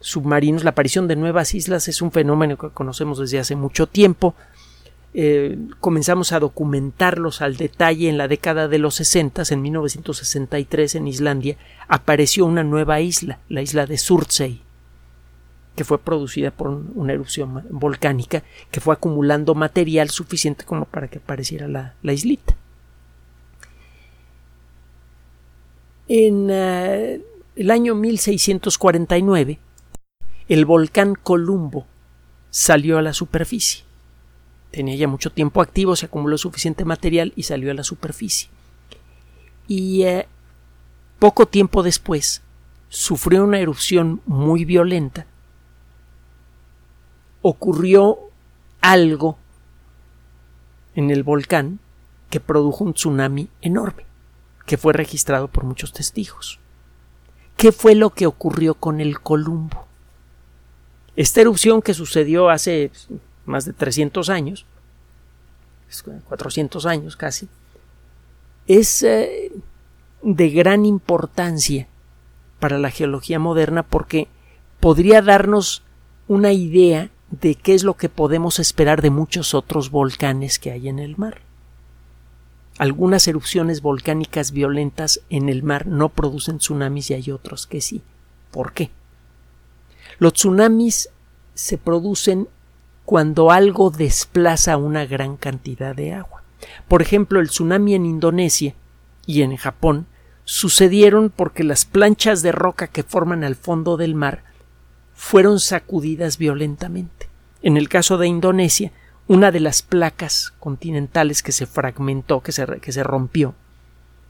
submarinos, 0.00 0.62
la 0.62 0.70
aparición 0.70 1.08
de 1.08 1.16
nuevas 1.16 1.54
islas 1.54 1.88
es 1.88 2.02
un 2.02 2.12
fenómeno 2.12 2.58
que 2.58 2.68
conocemos 2.70 3.18
desde 3.18 3.38
hace 3.38 3.56
mucho 3.56 3.86
tiempo. 3.86 4.34
Eh, 5.18 5.56
comenzamos 5.80 6.32
a 6.32 6.40
documentarlos 6.40 7.40
al 7.40 7.56
detalle 7.56 8.10
en 8.10 8.18
la 8.18 8.28
década 8.28 8.68
de 8.68 8.78
los 8.78 8.96
60, 8.96 9.44
en 9.48 9.62
1963 9.62 10.94
en 10.94 11.08
Islandia 11.08 11.56
apareció 11.88 12.44
una 12.44 12.62
nueva 12.62 13.00
isla, 13.00 13.38
la 13.48 13.62
isla 13.62 13.86
de 13.86 13.96
Surtsey 13.96 14.60
que 15.74 15.84
fue 15.84 15.98
producida 15.98 16.50
por 16.50 16.68
una 16.68 17.14
erupción 17.14 17.64
volcánica 17.70 18.42
que 18.70 18.80
fue 18.80 18.92
acumulando 18.92 19.54
material 19.54 20.10
suficiente 20.10 20.66
como 20.66 20.84
para 20.84 21.08
que 21.08 21.16
apareciera 21.16 21.66
la, 21.66 22.12
islita. 22.12 22.54
En 26.08 26.48
eh, 26.50 27.22
el 27.56 27.70
año 27.70 27.94
1649, 27.94 29.58
el 30.50 30.64
volcán 30.66 31.14
Columbo 31.14 31.86
salió 32.50 32.98
a 32.98 33.02
la 33.02 33.14
superficie. 33.14 33.86
Tenía 34.76 34.94
ya 34.94 35.08
mucho 35.08 35.32
tiempo 35.32 35.62
activo, 35.62 35.96
se 35.96 36.04
acumuló 36.04 36.36
suficiente 36.36 36.84
material 36.84 37.32
y 37.34 37.44
salió 37.44 37.70
a 37.70 37.74
la 37.74 37.82
superficie. 37.82 38.50
Y 39.66 40.02
eh, 40.02 40.28
poco 41.18 41.46
tiempo 41.46 41.82
después 41.82 42.42
sufrió 42.90 43.42
una 43.42 43.58
erupción 43.58 44.20
muy 44.26 44.66
violenta 44.66 45.24
ocurrió 47.48 48.18
algo 48.80 49.38
en 50.96 51.12
el 51.12 51.22
volcán 51.22 51.78
que 52.28 52.40
produjo 52.40 52.82
un 52.82 52.92
tsunami 52.92 53.48
enorme, 53.62 54.04
que 54.66 54.76
fue 54.76 54.92
registrado 54.92 55.46
por 55.46 55.62
muchos 55.62 55.92
testigos. 55.92 56.58
¿Qué 57.56 57.70
fue 57.70 57.94
lo 57.94 58.10
que 58.10 58.26
ocurrió 58.26 58.74
con 58.74 59.00
el 59.00 59.20
Columbo? 59.20 59.86
Esta 61.14 61.40
erupción 61.40 61.82
que 61.82 61.94
sucedió 61.94 62.50
hace 62.50 62.90
más 63.46 63.64
de 63.64 63.72
300 63.72 64.28
años, 64.28 64.66
400 66.28 66.86
años 66.86 67.16
casi, 67.16 67.48
es 68.66 69.02
eh, 69.02 69.52
de 70.22 70.50
gran 70.50 70.84
importancia 70.84 71.88
para 72.58 72.78
la 72.78 72.90
geología 72.90 73.38
moderna 73.38 73.82
porque 73.82 74.28
podría 74.80 75.22
darnos 75.22 75.82
una 76.28 76.52
idea 76.52 77.10
de 77.30 77.54
qué 77.54 77.74
es 77.74 77.84
lo 77.84 77.94
que 77.94 78.08
podemos 78.08 78.58
esperar 78.58 79.02
de 79.02 79.10
muchos 79.10 79.54
otros 79.54 79.90
volcanes 79.90 80.58
que 80.58 80.70
hay 80.70 80.88
en 80.88 80.98
el 80.98 81.16
mar. 81.16 81.42
Algunas 82.78 83.26
erupciones 83.26 83.80
volcánicas 83.80 84.52
violentas 84.52 85.22
en 85.30 85.48
el 85.48 85.62
mar 85.62 85.86
no 85.86 86.10
producen 86.10 86.58
tsunamis 86.58 87.10
y 87.10 87.14
hay 87.14 87.30
otros 87.30 87.66
que 87.66 87.80
sí. 87.80 88.02
¿Por 88.50 88.72
qué? 88.72 88.90
Los 90.18 90.34
tsunamis 90.34 91.08
se 91.54 91.78
producen 91.78 92.48
cuando 93.06 93.52
algo 93.52 93.90
desplaza 93.90 94.76
una 94.76 95.06
gran 95.06 95.36
cantidad 95.36 95.94
de 95.94 96.12
agua. 96.12 96.42
Por 96.88 97.02
ejemplo, 97.02 97.40
el 97.40 97.48
tsunami 97.48 97.94
en 97.94 98.04
Indonesia 98.04 98.74
y 99.24 99.42
en 99.42 99.56
Japón 99.56 100.06
sucedieron 100.44 101.30
porque 101.30 101.64
las 101.64 101.84
planchas 101.84 102.42
de 102.42 102.52
roca 102.52 102.88
que 102.88 103.04
forman 103.04 103.44
al 103.44 103.54
fondo 103.54 103.96
del 103.96 104.16
mar 104.16 104.42
fueron 105.14 105.60
sacudidas 105.60 106.36
violentamente. 106.36 107.28
En 107.62 107.76
el 107.76 107.88
caso 107.88 108.18
de 108.18 108.26
Indonesia, 108.26 108.92
una 109.28 109.52
de 109.52 109.60
las 109.60 109.82
placas 109.82 110.52
continentales 110.58 111.42
que 111.42 111.52
se 111.52 111.66
fragmentó, 111.66 112.42
que 112.42 112.52
se, 112.52 112.66
que 112.80 112.92
se 112.92 113.04
rompió, 113.04 113.54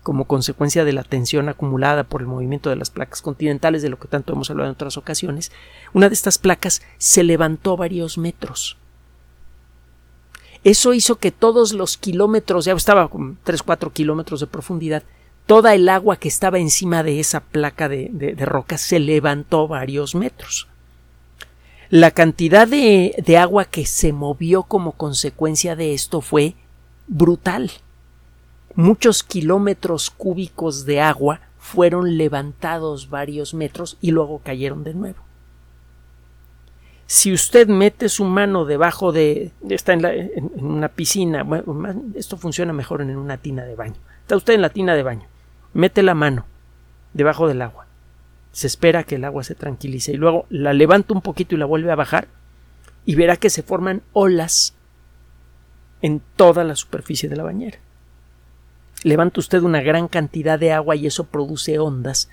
como 0.06 0.26
consecuencia 0.26 0.84
de 0.84 0.92
la 0.92 1.02
tensión 1.02 1.48
acumulada 1.48 2.04
por 2.04 2.20
el 2.20 2.28
movimiento 2.28 2.70
de 2.70 2.76
las 2.76 2.90
placas 2.90 3.22
continentales, 3.22 3.82
de 3.82 3.88
lo 3.88 3.98
que 3.98 4.06
tanto 4.06 4.32
hemos 4.32 4.48
hablado 4.48 4.68
en 4.68 4.74
otras 4.74 4.96
ocasiones, 4.96 5.50
una 5.94 6.08
de 6.08 6.14
estas 6.14 6.38
placas 6.38 6.80
se 6.96 7.24
levantó 7.24 7.76
varios 7.76 8.16
metros. 8.16 8.76
Eso 10.62 10.94
hizo 10.94 11.16
que 11.16 11.32
todos 11.32 11.72
los 11.72 11.96
kilómetros, 11.96 12.66
ya 12.66 12.74
estaba 12.74 13.08
con 13.08 13.36
3-4 13.44 13.92
kilómetros 13.92 14.38
de 14.38 14.46
profundidad, 14.46 15.02
toda 15.44 15.74
el 15.74 15.88
agua 15.88 16.18
que 16.18 16.28
estaba 16.28 16.60
encima 16.60 17.02
de 17.02 17.18
esa 17.18 17.40
placa 17.40 17.88
de, 17.88 18.08
de 18.12 18.46
roca 18.46 18.78
se 18.78 19.00
levantó 19.00 19.66
varios 19.66 20.14
metros. 20.14 20.68
La 21.90 22.12
cantidad 22.12 22.68
de, 22.68 23.20
de 23.26 23.38
agua 23.38 23.64
que 23.64 23.84
se 23.86 24.12
movió 24.12 24.62
como 24.62 24.92
consecuencia 24.92 25.74
de 25.74 25.94
esto 25.94 26.20
fue 26.20 26.54
brutal. 27.08 27.72
Muchos 28.76 29.22
kilómetros 29.22 30.10
cúbicos 30.10 30.84
de 30.84 31.00
agua 31.00 31.40
fueron 31.58 32.16
levantados 32.16 33.10
varios 33.10 33.54
metros 33.54 33.98
y 34.00 34.12
luego 34.12 34.40
cayeron 34.44 34.84
de 34.84 34.94
nuevo. 34.94 35.18
Si 37.06 37.32
usted 37.32 37.68
mete 37.68 38.08
su 38.08 38.24
mano 38.24 38.64
debajo 38.64 39.12
de. 39.12 39.52
está 39.68 39.92
en, 39.92 40.04
en, 40.04 40.50
una 40.54 40.88
piscina, 40.88 41.46
esto 42.14 42.36
funciona 42.36 42.72
mejor 42.72 43.00
en 43.00 43.16
una 43.16 43.38
tina 43.38 43.64
de 43.64 43.76
baño. 43.76 43.96
Está 44.22 44.36
usted 44.36 44.54
en 44.54 44.62
la 44.62 44.70
tina 44.70 44.94
de 44.94 45.02
baño, 45.02 45.26
mete 45.72 46.02
la 46.02 46.14
mano 46.14 46.46
debajo 47.14 47.48
del 47.48 47.62
agua 47.62 47.86
se 48.56 48.68
espera 48.68 49.04
que 49.04 49.16
el 49.16 49.24
agua 49.26 49.44
se 49.44 49.54
tranquilice 49.54 50.12
y 50.12 50.16
luego 50.16 50.46
la 50.48 50.72
levanta 50.72 51.12
un 51.12 51.20
poquito 51.20 51.54
y 51.54 51.58
la 51.58 51.66
vuelve 51.66 51.92
a 51.92 51.94
bajar 51.94 52.26
y 53.04 53.14
verá 53.14 53.36
que 53.36 53.50
se 53.50 53.62
forman 53.62 54.00
olas 54.14 54.74
en 56.00 56.22
toda 56.36 56.64
la 56.64 56.74
superficie 56.74 57.28
de 57.28 57.36
la 57.36 57.42
bañera. 57.42 57.76
Levanta 59.02 59.40
usted 59.40 59.62
una 59.62 59.80
gran 59.80 60.08
cantidad 60.08 60.58
de 60.58 60.72
agua 60.72 60.96
y 60.96 61.06
eso 61.06 61.24
produce 61.24 61.78
ondas 61.78 62.28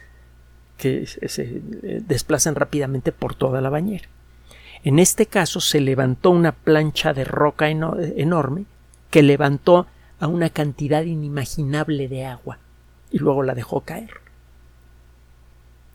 que 0.78 1.06
se 1.06 1.62
desplazan 2.08 2.56
rápidamente 2.56 3.12
por 3.12 3.36
toda 3.36 3.62
la 3.62 3.69
bañera. 3.69 4.10
En 4.84 4.99
este 4.99 5.28
caso 5.28 5.62
se 5.62 5.80
levantó 5.80 6.32
una 6.32 6.52
plancha 6.52 7.13
de 7.13 7.23
roca 7.23 7.69
enorme 7.69 8.65
que 9.12 9.23
levantó 9.23 9.88
a 10.19 10.28
una 10.28 10.49
cantidad 10.49 11.04
inimaginable 11.04 12.08
de 12.08 12.26
agua 12.26 12.60
y 13.12 13.19
luego 13.19 13.43
la 13.43 13.54
dejó 13.54 13.82
caer 13.82 14.23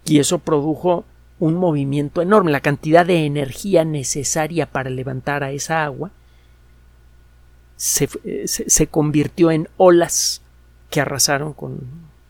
y 0.09 0.19
eso 0.19 0.39
produjo 0.39 1.05
un 1.39 1.55
movimiento 1.55 2.23
enorme. 2.23 2.51
La 2.51 2.61
cantidad 2.61 3.07
de 3.07 3.27
energía 3.27 3.85
necesaria 3.85 4.67
para 4.67 4.91
levantar 4.91 5.45
a 5.45 5.51
esa 5.53 5.85
agua 5.85 6.11
se, 7.77 8.09
se, 8.47 8.87
convirtió 8.89 9.53
en 9.53 9.69
olas 9.77 10.43
que 10.91 11.01
arrasaron 11.01 11.53
con, 11.53 11.81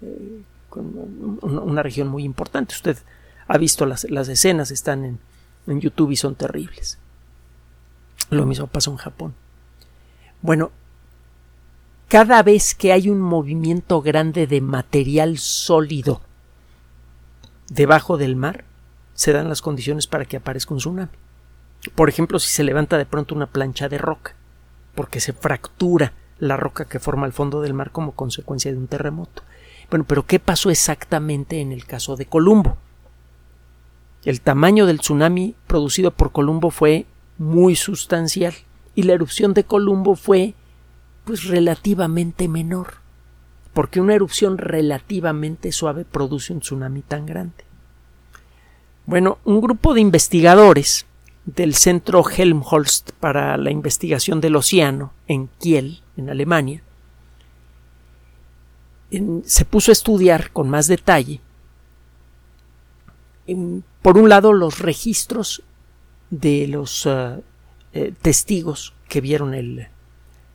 eh, 0.02 0.42
una 1.42 1.82
región 1.82 2.08
muy 2.08 2.24
importante. 2.24 2.74
Usted 2.74 2.98
ha 3.46 3.58
visto 3.58 3.86
las, 3.86 4.04
las 4.10 4.28
escenas, 4.28 4.70
están 4.70 5.04
en, 5.04 5.18
en 5.66 5.80
YouTube 5.80 6.10
y 6.10 6.16
son 6.16 6.34
terribles. 6.34 6.98
Lo 8.30 8.46
mismo 8.46 8.66
pasó 8.66 8.90
en 8.90 8.98
Japón. 8.98 9.34
Bueno, 10.42 10.70
cada 12.08 12.42
vez 12.42 12.74
que 12.74 12.92
hay 12.92 13.08
un 13.08 13.20
movimiento 13.20 14.00
grande 14.02 14.46
de 14.46 14.60
material 14.60 15.38
sólido 15.38 16.22
debajo 17.70 18.16
del 18.16 18.36
mar 18.36 18.64
se 19.14 19.32
dan 19.32 19.48
las 19.48 19.62
condiciones 19.62 20.06
para 20.06 20.24
que 20.24 20.36
aparezca 20.36 20.72
un 20.72 20.78
tsunami. 20.78 21.10
Por 21.94 22.08
ejemplo, 22.08 22.38
si 22.38 22.50
se 22.50 22.64
levanta 22.64 22.98
de 22.98 23.06
pronto 23.06 23.34
una 23.34 23.46
plancha 23.46 23.88
de 23.88 23.98
roca, 23.98 24.34
porque 24.94 25.20
se 25.20 25.32
fractura 25.32 26.12
la 26.38 26.56
roca 26.56 26.84
que 26.84 27.00
forma 27.00 27.26
el 27.26 27.32
fondo 27.32 27.60
del 27.60 27.74
mar 27.74 27.90
como 27.90 28.12
consecuencia 28.12 28.70
de 28.70 28.78
un 28.78 28.86
terremoto. 28.86 29.42
Bueno, 29.90 30.04
pero 30.06 30.26
¿qué 30.26 30.38
pasó 30.38 30.70
exactamente 30.70 31.60
en 31.60 31.72
el 31.72 31.86
caso 31.86 32.16
de 32.16 32.26
Columbo? 32.26 32.76
El 34.24 34.40
tamaño 34.40 34.86
del 34.86 35.00
tsunami 35.00 35.54
producido 35.66 36.10
por 36.10 36.32
Columbo 36.32 36.70
fue 36.70 37.06
muy 37.38 37.76
sustancial 37.76 38.54
y 38.94 39.04
la 39.04 39.14
erupción 39.14 39.54
de 39.54 39.64
Columbo 39.64 40.16
fue 40.16 40.54
pues 41.24 41.44
relativamente 41.44 42.48
menor 42.48 43.08
porque 43.78 44.00
una 44.00 44.14
erupción 44.14 44.58
relativamente 44.58 45.70
suave 45.70 46.04
produce 46.04 46.52
un 46.52 46.58
tsunami 46.58 47.02
tan 47.02 47.26
grande. 47.26 47.64
Bueno, 49.06 49.38
un 49.44 49.60
grupo 49.60 49.94
de 49.94 50.00
investigadores 50.00 51.06
del 51.54 51.74
Centro 51.74 52.22
Helmholtz 52.28 53.04
para 53.18 53.56
la 53.56 53.70
investigación 53.70 54.40
del 54.42 54.56
océano 54.56 55.14
en 55.26 55.48
Kiel, 55.58 56.02
en 56.18 56.28
Alemania, 56.28 56.82
se 59.44 59.64
puso 59.64 59.90
a 59.90 59.94
estudiar 59.94 60.52
con 60.52 60.68
más 60.68 60.86
detalle, 60.86 61.40
por 64.02 64.18
un 64.18 64.28
lado, 64.28 64.52
los 64.52 64.78
registros 64.80 65.62
de 66.28 66.68
los 66.68 67.06
uh, 67.06 67.42
eh, 67.94 68.12
testigos 68.20 68.92
que 69.08 69.22
vieron 69.22 69.54
el, 69.54 69.88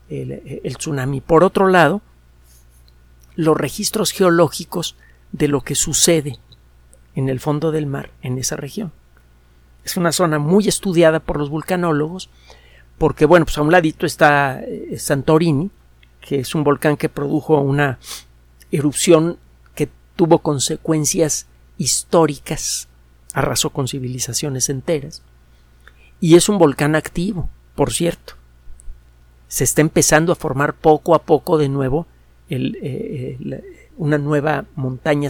el 0.10 0.78
tsunami. 0.78 1.20
Por 1.20 1.44
otro 1.44 1.70
lado, 1.70 2.04
los 3.36 3.58
registros 3.58 4.12
geológicos 4.12 4.96
de 5.32 5.48
lo 5.48 5.62
que 5.62 5.74
sucede 5.74 6.38
en 7.16 7.30
el 7.30 7.40
fondo 7.40 7.72
del 7.72 7.88
mar 7.88 8.12
en 8.22 8.38
esa 8.38 8.58
región. 8.58 8.92
Es 9.84 9.98
una 9.98 10.12
zona 10.12 10.40
muy 10.40 10.68
estudiada 10.68 11.20
por 11.20 11.38
los 11.38 11.50
vulcanólogos 11.50 12.30
porque, 12.98 13.26
bueno, 13.26 13.46
pues 13.46 13.58
a 13.58 13.62
un 13.62 13.72
ladito 13.72 14.06
está 14.06 14.62
eh, 14.62 14.98
Santorini, 14.98 15.72
que 16.22 16.40
es 16.40 16.56
un 16.56 16.64
volcán 16.64 16.96
que 16.96 17.10
produjo 17.10 17.60
una 17.60 18.00
erupción 18.72 19.38
que 19.76 19.90
tuvo 20.16 20.40
consecuencias 20.40 21.48
históricas, 21.78 22.88
arrasó 23.34 23.72
con 23.72 23.88
civilizaciones 23.88 24.70
enteras, 24.70 25.22
y 26.20 26.36
es 26.36 26.48
un 26.48 26.58
volcán 26.58 26.96
activo, 26.96 27.50
por 27.76 27.92
cierto. 27.92 28.36
Se 29.48 29.64
está 29.64 29.82
empezando 29.82 30.32
a 30.32 30.36
formar 30.36 30.74
poco 30.74 31.14
a 31.14 31.24
poco 31.24 31.58
de 31.58 31.70
nuevo 31.70 32.08
eh, 32.50 32.72
eh, 32.82 33.88
una 33.98 34.18
nueva 34.18 34.66
montaña, 34.76 35.30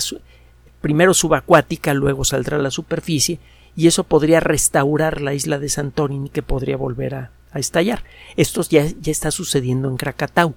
primero 0.79 1.13
subacuática, 1.13 1.93
luego 1.93 2.23
saldrá 2.23 2.57
a 2.57 2.61
la 2.61 2.71
superficie, 2.71 3.39
y 3.75 3.87
eso 3.87 4.03
podría 4.03 4.39
restaurar 4.39 5.21
la 5.21 5.33
isla 5.33 5.59
de 5.59 5.69
Santorini 5.69 6.29
que 6.29 6.43
podría 6.43 6.77
volver 6.77 7.15
a, 7.15 7.31
estallar. 7.55 8.03
Esto 8.35 8.63
ya, 8.63 8.83
ya, 8.99 9.11
está 9.11 9.29
sucediendo 9.29 9.87
en 9.87 9.97
Krakatau. 9.97 10.55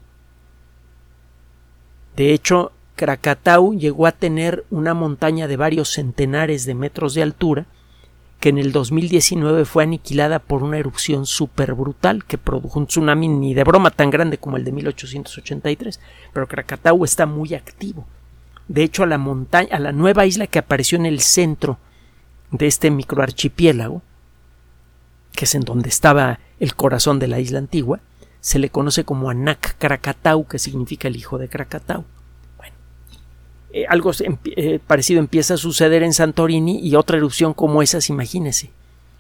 De 2.17 2.33
hecho, 2.33 2.73
Krakatau 2.95 3.75
llegó 3.75 4.07
a 4.07 4.13
tener 4.13 4.65
una 4.71 4.95
montaña 4.95 5.47
de 5.47 5.59
varios 5.59 5.91
centenares 5.93 6.65
de 6.65 6.75
metros 6.75 7.13
de 7.13 7.23
altura 7.23 7.67
que 8.41 8.49
en 8.51 8.59
el 8.59 8.73
2019 8.73 9.65
fue 9.65 9.83
aniquilada 9.83 10.39
por 10.39 10.63
una 10.63 10.79
erupción 10.79 11.27
súper 11.27 11.75
brutal 11.75 12.25
que 12.25 12.39
produjo 12.39 12.79
un 12.79 12.87
tsunami 12.87 13.29
ni 13.29 13.55
de 13.55 13.65
broma 13.65 13.91
tan 13.91 14.11
grande 14.11 14.39
como 14.39 14.57
el 14.57 14.65
de 14.65 14.73
1883. 14.73 16.01
Pero 16.33 16.47
Krakatau 16.47 17.05
está 17.05 17.27
muy 17.27 17.55
activo. 17.55 18.07
De 18.69 18.83
hecho, 18.83 19.03
a 19.03 19.07
la 19.07 19.19
montaña, 19.19 19.69
a 19.73 19.79
la 19.79 19.93
nueva 19.93 20.27
isla 20.27 20.47
que 20.47 20.59
apareció 20.59 20.97
en 20.97 21.07
el 21.07 21.21
centro 21.21 21.79
de 22.51 22.67
este 22.67 22.91
microarchipiélago, 22.91 24.03
que 25.33 25.45
es 25.45 25.55
en 25.55 25.63
donde 25.63 25.89
estaba 25.89 26.41
el 26.59 26.75
corazón 26.75 27.19
de 27.19 27.29
la 27.29 27.41
isla 27.41 27.59
antigua, 27.59 28.01
se 28.41 28.59
le 28.59 28.71
conoce 28.71 29.05
como 29.05 29.31
Anak 29.31 29.77
Krakatau, 29.79 30.47
que 30.47 30.59
significa 30.59 31.09
el 31.09 31.17
hijo 31.17 31.39
de 31.39 31.49
Krakatau. 31.49 32.05
Bueno, 32.57 32.75
eh, 33.73 33.87
algo 33.89 34.13
eh, 34.21 34.79
parecido 34.87 35.19
empieza 35.19 35.55
a 35.55 35.59
suceder 35.59 36.03
en 36.03 36.15
Santorini 36.15 36.79
y 36.79 36.95
otra 36.95 37.17
erupción 37.17 37.55
como 37.55 37.83
esas, 37.83 38.09
imagínese. 38.09 38.71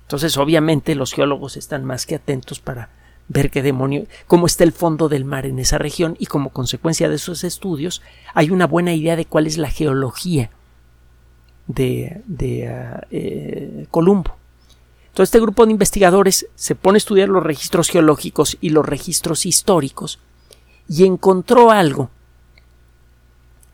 Entonces, 0.02 0.36
obviamente, 0.36 0.94
los 0.94 1.12
geólogos 1.12 1.56
están 1.56 1.84
más 1.84 2.06
que 2.06 2.14
atentos 2.14 2.60
para 2.60 2.90
ver 3.28 3.50
qué 3.50 3.62
demonio, 3.62 4.06
cómo 4.26 4.46
está 4.46 4.62
el 4.62 4.72
fondo 4.72 5.08
del 5.08 5.24
mar 5.24 5.46
en 5.46 5.58
esa 5.58 5.78
región 5.78 6.16
y 6.18 6.26
como 6.26 6.50
consecuencia 6.50 7.08
de 7.08 7.16
esos 7.16 7.42
estudios 7.42 8.02
hay 8.34 8.50
una 8.50 8.68
buena 8.68 8.94
idea 8.94 9.16
de 9.16 9.24
cuál 9.24 9.48
es 9.48 9.58
la 9.58 9.68
geología 9.68 10.50
de, 11.66 12.22
de 12.26 12.68
ah, 12.68 13.06
eh, 13.10 13.86
Columbo. 13.90 14.36
Entonces 15.08 15.28
este 15.28 15.40
grupo 15.40 15.64
de 15.64 15.72
investigadores 15.72 16.46
se 16.54 16.74
pone 16.74 16.96
a 16.96 16.98
estudiar 16.98 17.28
los 17.28 17.42
registros 17.42 17.88
geológicos 17.88 18.58
y 18.60 18.70
los 18.70 18.84
registros 18.84 19.46
históricos 19.46 20.18
y 20.88 21.04
encontró 21.04 21.70
algo 21.70 22.10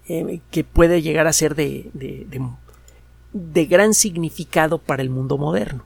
eh, 0.09 0.41
que 0.51 0.65
puede 0.65 1.03
llegar 1.03 1.27
a 1.27 1.33
ser 1.33 1.55
de, 1.55 1.91
de, 1.95 3.67
gran 3.67 3.95
significado 3.95 4.79
para 4.79 5.03
el 5.03 5.11
mundo 5.11 5.37
moderno. 5.37 5.85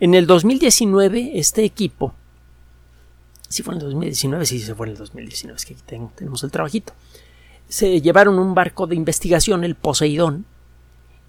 En 0.00 0.14
el 0.14 0.26
2019 0.26 1.32
este 1.34 1.64
equipo, 1.64 2.14
si 3.48 3.62
fue 3.62 3.74
en 3.74 3.80
el 3.80 3.86
2019, 3.86 4.46
sí, 4.46 4.60
se 4.60 4.74
fue 4.74 4.86
en 4.86 4.92
el 4.92 4.98
2019, 4.98 5.56
es 5.56 5.64
que 5.64 5.74
aquí 5.74 5.82
tenemos 6.14 6.44
el 6.44 6.50
trabajito, 6.50 6.92
se 7.68 8.00
llevaron 8.00 8.38
un 8.38 8.54
barco 8.54 8.86
de 8.86 8.94
investigación, 8.94 9.64
el 9.64 9.74
Poseidón, 9.74 10.46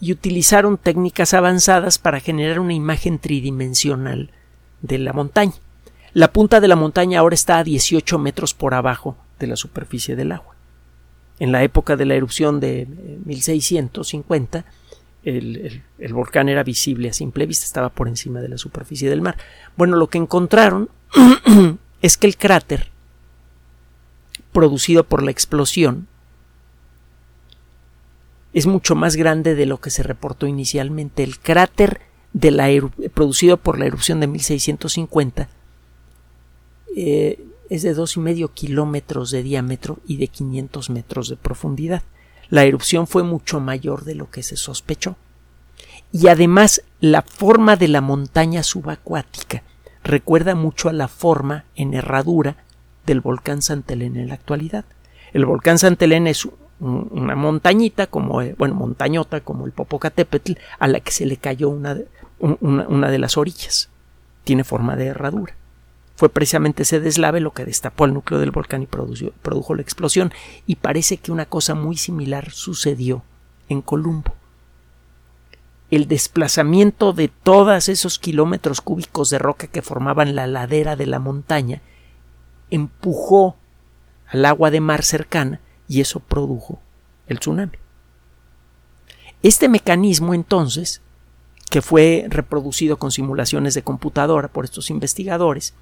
y 0.01 0.11
utilizaron 0.11 0.77
técnicas 0.77 1.33
avanzadas 1.33 1.97
para 1.97 2.19
generar 2.19 2.59
una 2.59 2.73
imagen 2.73 3.19
tridimensional 3.19 4.31
de 4.81 4.97
la 4.97 5.13
montaña. 5.13 5.53
La 6.13 6.31
punta 6.31 6.59
de 6.59 6.67
la 6.67 6.75
montaña 6.75 7.19
ahora 7.19 7.35
está 7.35 7.59
a 7.59 7.63
18 7.63 8.17
metros 8.17 8.53
por 8.53 8.73
abajo 8.73 9.17
de 9.39 9.47
la 9.47 9.55
superficie 9.55 10.15
del 10.15 10.31
agua. 10.31 10.55
En 11.39 11.51
la 11.51 11.63
época 11.63 11.95
de 11.95 12.05
la 12.05 12.15
erupción 12.15 12.59
de 12.59 12.87
1650, 13.25 14.65
el, 15.23 15.83
el, 15.97 16.13
volcán 16.13 16.49
era 16.49 16.63
visible 16.63 17.09
a 17.09 17.13
simple 17.13 17.45
vista, 17.45 17.65
estaba 17.65 17.89
por 17.89 18.07
encima 18.07 18.41
de 18.41 18.49
la 18.49 18.57
superficie 18.57 19.09
del 19.09 19.21
mar. 19.21 19.37
Bueno, 19.77 19.97
lo 19.97 20.07
que 20.07 20.17
encontraron 20.17 20.89
es 22.01 22.17
que 22.17 22.27
el 22.27 22.37
cráter 22.37 22.87
producido 24.51 25.03
por 25.03 25.23
la 25.23 25.31
explosión 25.31 26.07
es 28.53 28.65
mucho 28.65 28.95
más 28.95 29.15
grande 29.15 29.55
de 29.55 29.65
lo 29.65 29.79
que 29.79 29.89
se 29.89 30.03
reportó 30.03 30.47
inicialmente. 30.47 31.23
El 31.23 31.39
cráter 31.39 32.01
producido 33.13 33.57
por 33.57 33.79
la 33.79 33.85
erupción 33.85 34.19
de 34.19 34.27
1650 34.27 35.49
eh, 36.95 37.45
es 37.69 37.83
de 37.83 37.93
dos 37.93 38.17
y 38.17 38.19
medio 38.19 38.53
kilómetros 38.53 39.31
de 39.31 39.43
diámetro 39.43 39.99
y 40.07 40.17
de 40.17 40.27
500 40.27 40.89
metros 40.89 41.29
de 41.29 41.37
profundidad. 41.37 42.03
La 42.49 42.63
erupción 42.63 43.05
fue 43.07 43.23
mucho 43.23 43.59
mayor 43.59 44.03
de 44.05 44.15
lo 44.15 44.31
que 44.31 44.41
se 44.41 44.57
sospechó. 44.57 45.15
Y 46.11 46.27
además 46.27 46.81
la 46.99 47.21
forma 47.21 47.75
de 47.75 47.87
la 47.87 48.01
montaña 48.01 48.63
subacuática 48.63 49.63
recuerda 50.03 50.55
mucho 50.55 50.89
a 50.89 50.93
la 50.93 51.07
forma 51.07 51.65
en 51.75 51.93
herradura 51.93 52.57
del 53.05 53.21
volcán 53.21 53.61
Santelén 53.61 54.15
en 54.15 54.29
la 54.29 54.33
actualidad. 54.33 54.85
El 55.33 55.45
volcán 55.45 55.77
Santelén 55.77 56.25
es 56.25 56.47
una 56.79 57.35
montañita, 57.35 58.07
como, 58.07 58.41
eh, 58.41 58.55
bueno, 58.57 58.75
montañota, 58.75 59.41
como 59.41 59.65
el 59.65 59.71
Popocatépetl, 59.71 60.53
a 60.79 60.87
la 60.87 60.99
que 60.99 61.11
se 61.11 61.25
le 61.25 61.37
cayó 61.37 61.69
una 61.69 61.95
de, 61.95 62.07
una, 62.39 63.09
de 63.09 63.19
las 63.19 63.37
orillas. 63.37 63.89
Tiene 64.43 64.63
forma 64.63 64.95
de 64.95 65.07
herradura. 65.07 65.55
Fue 66.15 66.29
precisamente 66.29 66.83
ese 66.83 66.99
deslave 66.99 67.39
lo 67.39 67.51
que 67.51 67.65
destapó 67.65 68.05
el 68.05 68.13
núcleo 68.13 68.39
del 68.39 68.51
volcán 68.51 68.83
y 68.83 68.87
produjo 68.87 69.75
la 69.75 69.81
explosión, 69.81 70.33
y 70.65 70.75
parece 70.75 71.17
que 71.17 71.31
una 71.31 71.45
cosa 71.45 71.75
muy 71.75 71.97
similar 71.97 72.51
sucedió 72.51 73.23
en 73.67 73.81
Columbo. 73.81 74.33
El 75.91 76.07
desplazamiento 76.07 77.13
de 77.13 77.29
todos 77.29 77.89
esos 77.89 78.19
kilómetros 78.19 78.79
cúbicos 78.81 79.29
de 79.29 79.39
roca 79.39 79.67
que 79.67 79.81
formaban 79.81 80.35
la 80.35 80.45
ladera 80.45 80.95
de 80.95 81.07
la 81.07 81.19
montaña 81.19 81.81
empujó 82.69 83.55
al 84.27 84.45
agua 84.45 84.69
de 84.69 84.81
mar 84.81 85.03
cercana 85.03 85.59
y 85.89 85.99
eso 85.99 86.21
produjo 86.21 86.79
el 87.27 87.39
tsunami. 87.39 87.73
Este 89.41 89.67
mecanismo 89.67 90.33
entonces, 90.33 91.01
que 91.69 91.81
fue 91.81 92.27
reproducido 92.29 92.97
con 92.97 93.11
simulaciones 93.11 93.73
de 93.73 93.81
computadora 93.81 94.47
por 94.47 94.65
estos 94.65 94.89
investigadores, 94.91 95.73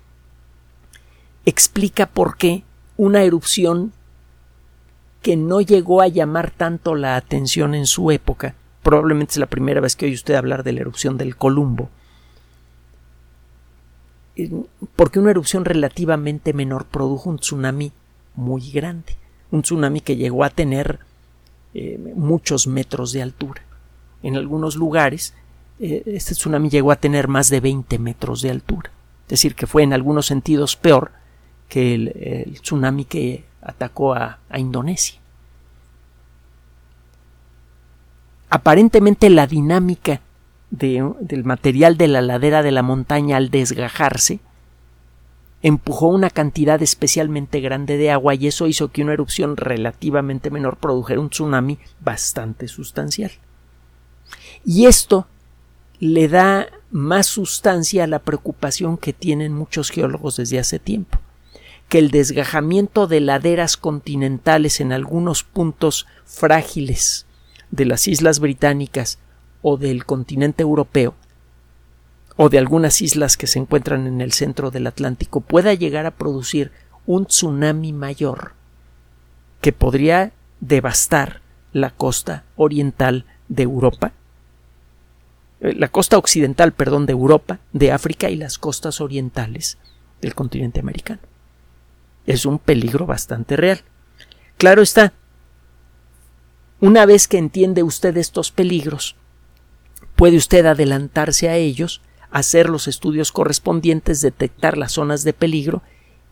explica 1.46 2.08
por 2.08 2.38
qué 2.38 2.64
una 2.96 3.24
erupción 3.24 3.92
que 5.22 5.36
no 5.36 5.60
llegó 5.60 6.02
a 6.02 6.08
llamar 6.08 6.52
tanto 6.52 6.96
la 6.96 7.18
atención 7.18 7.76
en 7.76 7.86
su 7.86 8.10
época, 8.12 8.56
probablemente 8.84 9.34
es 9.34 9.38
la 9.38 9.46
primera 9.48 9.82
vez 9.82 9.96
que 9.96 10.06
oye 10.06 10.16
usted 10.16 10.36
hablar 10.36 10.64
de 10.64 10.72
la 10.72 10.82
erupción 10.82 11.18
del 11.18 11.36
Columbo, 11.36 11.90
porque 14.96 15.20
una 15.20 15.32
erupción 15.32 15.66
relativamente 15.66 16.54
menor 16.54 16.86
produjo 16.86 17.30
un 17.30 17.40
tsunami 17.40 17.92
muy 18.36 18.72
grande 18.72 19.18
un 19.52 19.62
tsunami 19.62 20.02
que 20.02 20.16
llegó 20.16 20.44
a 20.44 20.50
tener 20.50 21.00
eh, 21.74 21.98
muchos 22.16 22.68
metros 22.68 23.12
de 23.12 23.22
altura. 23.22 23.62
En 24.24 24.36
algunos 24.36 24.76
lugares 24.76 25.34
eh, 25.80 26.04
este 26.08 26.34
tsunami 26.34 26.70
llegó 26.70 26.92
a 26.92 26.96
tener 26.96 27.28
más 27.28 27.50
de 27.50 27.60
20 27.60 28.00
metros 28.00 28.42
de 28.42 28.50
altura. 28.50 28.92
Es 29.24 29.30
decir, 29.30 29.56
que 29.56 29.68
fue 29.68 29.84
en 29.84 29.94
algunos 29.94 30.26
sentidos 30.26 30.76
peor 30.76 31.12
que 31.70 31.94
el, 31.94 32.60
tsunami 32.62 33.06
que 33.06 33.46
atacó 33.62 34.14
a, 34.14 34.40
Indonesia. 34.56 35.20
Aparentemente 38.50 39.30
la 39.30 39.46
dinámica 39.46 40.22
del 40.70 41.44
material 41.44 41.98
de 41.98 42.08
la 42.08 42.22
ladera 42.22 42.64
de 42.64 42.72
la 42.72 42.82
montaña 42.82 43.38
al 43.38 43.52
desgajarse 43.52 44.40
empujó 45.68 46.08
una 46.08 46.30
cantidad 46.30 46.82
especialmente 46.82 47.60
grande 47.60 47.98
de 47.98 48.10
agua 48.10 48.36
y 48.36 48.48
eso 48.48 48.68
hizo 48.68 48.90
que 48.90 49.02
una 49.02 49.12
erupción 49.12 49.58
relativamente 49.58 50.50
menor 50.50 50.78
produjera 50.78 51.20
un 51.20 51.30
tsunami 51.30 51.78
bastante 52.00 52.70
sustancial. 52.70 53.32
Y 54.64 54.86
esto 54.86 55.28
le 56.00 56.30
da 56.30 56.68
más 56.90 57.26
sustancia 57.26 58.06
a 58.06 58.08
la 58.08 58.20
preocupación 58.20 58.98
que 58.98 59.12
tienen 59.12 59.54
muchos 59.54 59.90
geólogos 59.90 60.38
desde 60.38 60.58
hace 60.58 60.80
tiempo, 60.80 61.20
que 61.90 62.00
el 62.00 62.12
desgajamiento 62.12 63.06
de 63.08 63.20
laderas 63.20 63.76
continentales 63.76 64.80
en 64.80 64.94
algunos 64.94 65.44
puntos 65.44 66.08
frágiles 66.24 67.26
de 67.72 67.86
las 67.86 68.08
islas 68.08 68.40
británicas 68.40 69.20
o 69.62 69.76
del 69.76 70.06
continente 70.06 70.64
europeo 70.64 71.14
o 72.38 72.50
de 72.50 72.60
algunas 72.60 73.02
islas 73.02 73.36
que 73.36 73.48
se 73.48 73.60
encuentran 73.60 74.06
en 74.06 74.22
el 74.22 74.32
centro 74.32 74.70
del 74.70 74.88
Atlántico 74.88 75.42
pueda 75.42 75.74
llegar 75.74 76.06
a 76.06 76.12
producir 76.12 76.72
un 77.08 77.26
tsunami 77.26 77.92
mayor 77.94 78.54
que 79.60 79.74
podría 79.74 80.32
devastar 80.62 81.42
la 81.74 81.90
costa 81.90 82.44
oriental 82.56 83.26
de 83.50 83.64
Europa, 83.64 84.12
eh, 85.62 85.74
la 85.74 85.88
costa 85.88 86.18
occidental, 86.18 86.74
perdón, 86.74 87.08
de 87.08 87.14
Europa, 87.14 87.60
de 87.74 87.92
África 87.92 88.30
y 88.30 88.36
las 88.36 88.60
costas 88.60 89.02
orientales 89.02 89.80
del 90.22 90.36
continente 90.36 90.80
americano. 90.80 91.22
Es 92.28 92.46
un 92.46 92.60
peligro 92.60 93.08
bastante 93.08 93.56
real. 93.56 93.82
Claro 94.58 94.82
está, 94.82 95.14
una 96.80 97.06
vez 97.08 97.28
que 97.28 97.38
entiende 97.38 97.82
usted 97.82 98.16
estos 98.18 98.52
peligros, 98.52 99.16
puede 100.16 100.38
usted 100.38 100.66
adelantarse 100.66 101.50
a 101.50 101.56
ellos 101.56 102.02
hacer 102.32 102.70
los 102.70 102.88
estudios 102.88 103.32
correspondientes, 103.32 104.22
detectar 104.22 104.78
las 104.78 104.94
zonas 104.94 105.24
de 105.24 105.34
peligro 105.34 105.82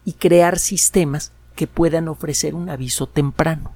y 0.04 0.14
crear 0.14 0.60
sistemas 0.60 1.32
que 1.56 1.68
puedan 1.68 2.08
ofrecer 2.08 2.54
un 2.54 2.70
aviso 2.70 3.08
temprano. 3.08 3.74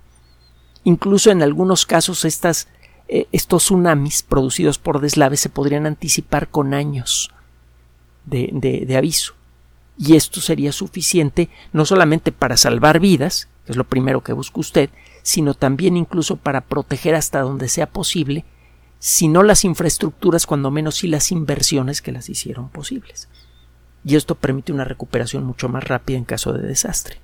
Incluso 0.83 1.31
en 1.31 1.41
algunos 1.41 1.85
casos 1.85 2.25
estas, 2.25 2.67
eh, 3.07 3.27
estos 3.31 3.63
tsunamis 3.63 4.23
producidos 4.23 4.77
por 4.77 5.01
deslaves 5.01 5.39
se 5.39 5.49
podrían 5.49 5.85
anticipar 5.85 6.49
con 6.49 6.73
años 6.73 7.31
de, 8.25 8.49
de 8.85 8.97
aviso. 8.97 9.33
Y 9.97 10.15
esto 10.15 10.39
sería 10.39 10.71
suficiente 10.71 11.49
no 11.73 11.85
solamente 11.85 12.31
para 12.31 12.57
salvar 12.57 12.99
vidas, 12.99 13.49
que 13.65 13.73
es 13.73 13.77
lo 13.77 13.83
primero 13.83 14.23
que 14.23 14.33
busca 14.33 14.59
usted, 14.59 14.89
sino 15.23 15.53
también 15.53 15.97
incluso 15.97 16.37
para 16.37 16.61
proteger 16.61 17.15
hasta 17.15 17.41
donde 17.41 17.67
sea 17.67 17.87
posible 17.87 18.45
si 18.99 19.29
no 19.29 19.43
las 19.43 19.63
infraestructuras, 19.63 20.45
cuando 20.45 20.71
menos 20.71 20.95
sí 20.95 21.07
las 21.07 21.31
inversiones 21.31 22.01
que 22.01 22.11
las 22.11 22.29
hicieron 22.29 22.69
posibles. 22.69 23.29
Y 24.03 24.15
esto 24.15 24.35
permite 24.35 24.73
una 24.73 24.83
recuperación 24.83 25.45
mucho 25.45 25.69
más 25.69 25.85
rápida 25.85 26.17
en 26.17 26.25
caso 26.25 26.53
de 26.53 26.67
desastre. 26.67 27.19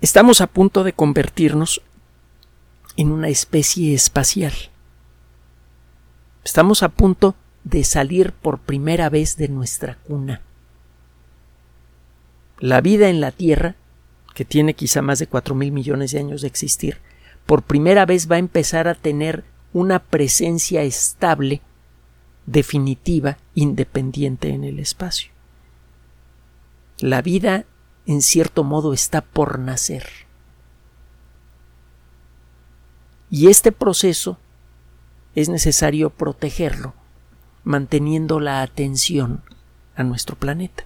Estamos 0.00 0.40
a 0.40 0.46
punto 0.46 0.84
de 0.84 0.92
convertirnos 0.92 1.82
en 2.96 3.10
una 3.10 3.28
especie 3.28 3.94
espacial. 3.94 4.52
Estamos 6.44 6.82
a 6.84 6.90
punto 6.90 7.34
de 7.64 7.82
salir 7.82 8.32
por 8.32 8.60
primera 8.60 9.10
vez 9.10 9.36
de 9.36 9.48
nuestra 9.48 9.96
cuna. 9.96 10.42
La 12.60 12.80
vida 12.80 13.08
en 13.08 13.20
la 13.20 13.32
Tierra, 13.32 13.74
que 14.34 14.44
tiene 14.44 14.74
quizá 14.74 15.02
más 15.02 15.18
de 15.18 15.26
cuatro 15.26 15.54
mil 15.54 15.72
millones 15.72 16.12
de 16.12 16.20
años 16.20 16.42
de 16.42 16.48
existir, 16.48 16.98
por 17.46 17.62
primera 17.62 18.04
vez 18.04 18.30
va 18.30 18.36
a 18.36 18.40
empezar 18.40 18.88
a 18.88 18.94
tener 18.94 19.44
una 19.72 20.00
presencia 20.00 20.82
estable, 20.82 21.62
definitiva, 22.44 23.38
independiente 23.54 24.50
en 24.50 24.64
el 24.64 24.80
espacio. 24.80 25.30
La 26.98 27.22
vida, 27.22 27.64
en 28.06 28.20
cierto 28.22 28.64
modo, 28.64 28.92
está 28.92 29.20
por 29.20 29.58
nacer. 29.58 30.06
Y 33.30 33.48
este 33.48 33.70
proceso 33.70 34.38
es 35.34 35.48
necesario 35.48 36.10
protegerlo, 36.10 36.94
manteniendo 37.64 38.40
la 38.40 38.62
atención 38.62 39.42
a 39.94 40.02
nuestro 40.02 40.36
planeta. 40.36 40.84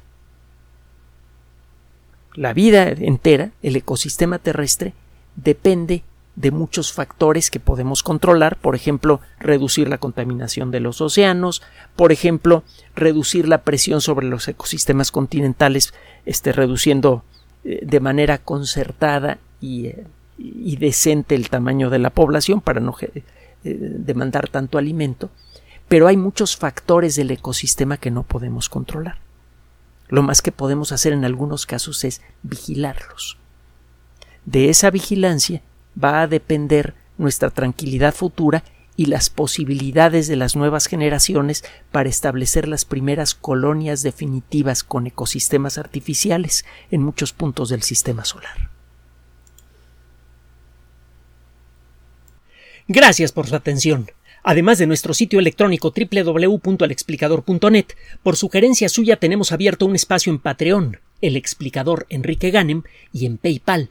La 2.35 2.53
vida 2.53 2.89
entera, 2.89 3.53
el 3.63 3.77
ecosistema 3.77 4.39
terrestre, 4.39 4.95
depende 5.37 6.03
de 6.37 6.51
muchos 6.51 6.93
factores 6.93 7.51
que 7.51 7.61
podemos 7.61 8.03
controlar, 8.03 8.57
por 8.57 8.75
ejemplo, 8.75 9.21
reducir 9.39 9.89
la 9.89 9.99
contaminación 9.99 10.71
de 10.71 10.81
los 10.81 11.01
océanos, 11.01 11.63
por 11.97 12.13
ejemplo, 12.13 12.63
reducir 12.95 13.49
la 13.49 13.63
presión 13.63 14.01
sobre 14.01 14.27
los 14.27 14.47
ecosistemas 14.49 15.11
continentales, 15.11 15.93
este, 16.25 16.53
reduciendo 16.53 17.25
eh, 17.65 17.81
de 17.83 18.01
manera 18.01 18.39
concertada 18.39 19.39
y, 19.61 19.87
eh, 19.87 20.07
y, 20.39 20.77
decente 20.77 21.35
el 21.35 21.51
tamaño 21.51 21.91
de 21.91 21.99
la 21.99 22.11
población 22.11 22.61
para 22.61 22.81
no 22.81 22.95
eh, 23.01 23.23
demandar 23.63 24.49
tanto 24.49 24.79
alimento, 24.79 25.31
pero 25.89 26.07
hay 26.07 26.17
muchos 26.17 26.57
factores 26.57 27.17
del 27.17 27.33
ecosistema 27.33 27.99
que 27.99 28.11
no 28.11 28.23
podemos 28.23 28.69
controlar. 28.69 29.19
Lo 30.09 30.23
más 30.23 30.41
que 30.41 30.53
podemos 30.53 30.93
hacer 30.93 31.13
en 31.13 31.25
algunos 31.25 31.67
casos 31.67 32.05
es 32.05 32.23
vigilarlos. 32.43 33.37
De 34.47 34.71
esa 34.71 34.91
vigilancia 34.91 35.63
va 36.03 36.23
a 36.23 36.27
depender 36.27 36.95
nuestra 37.19 37.51
tranquilidad 37.51 38.15
futura 38.15 38.65
y 38.97 39.07
las 39.07 39.31
posibilidades 39.31 40.29
de 40.29 40.37
las 40.37 40.57
nuevas 40.57 40.87
generaciones 40.87 41.65
para 41.91 42.09
establecer 42.09 42.69
las 42.69 42.85
primeras 42.85 43.35
colonias 43.35 44.03
definitivas 44.03 44.85
con 44.85 45.07
ecosistemas 45.07 45.79
artificiales 45.79 46.67
en 46.91 47.03
muchos 47.03 47.33
puntos 47.33 47.71
del 47.71 47.83
sistema 47.83 48.25
solar. 48.25 48.71
Gracias 52.89 53.33
por 53.33 53.47
su 53.47 53.57
atención. 53.57 54.11
Además 54.43 54.79
de 54.79 54.87
nuestro 54.87 55.15
sitio 55.15 55.39
electrónico 55.39 55.95
www.alexplicador.net, 55.97 57.87
por 58.23 58.37
sugerencia 58.37 58.89
suya 58.89 59.17
tenemos 59.17 59.53
abierto 59.53 59.87
un 59.87 59.95
espacio 59.95 60.33
en 60.33 60.41
Patreon, 60.41 60.99
el 61.21 61.37
explicador 61.37 62.07
Enrique 62.09 62.51
Ganem, 62.51 62.83
y 63.13 63.27
en 63.27 63.39
PayPal, 63.39 63.91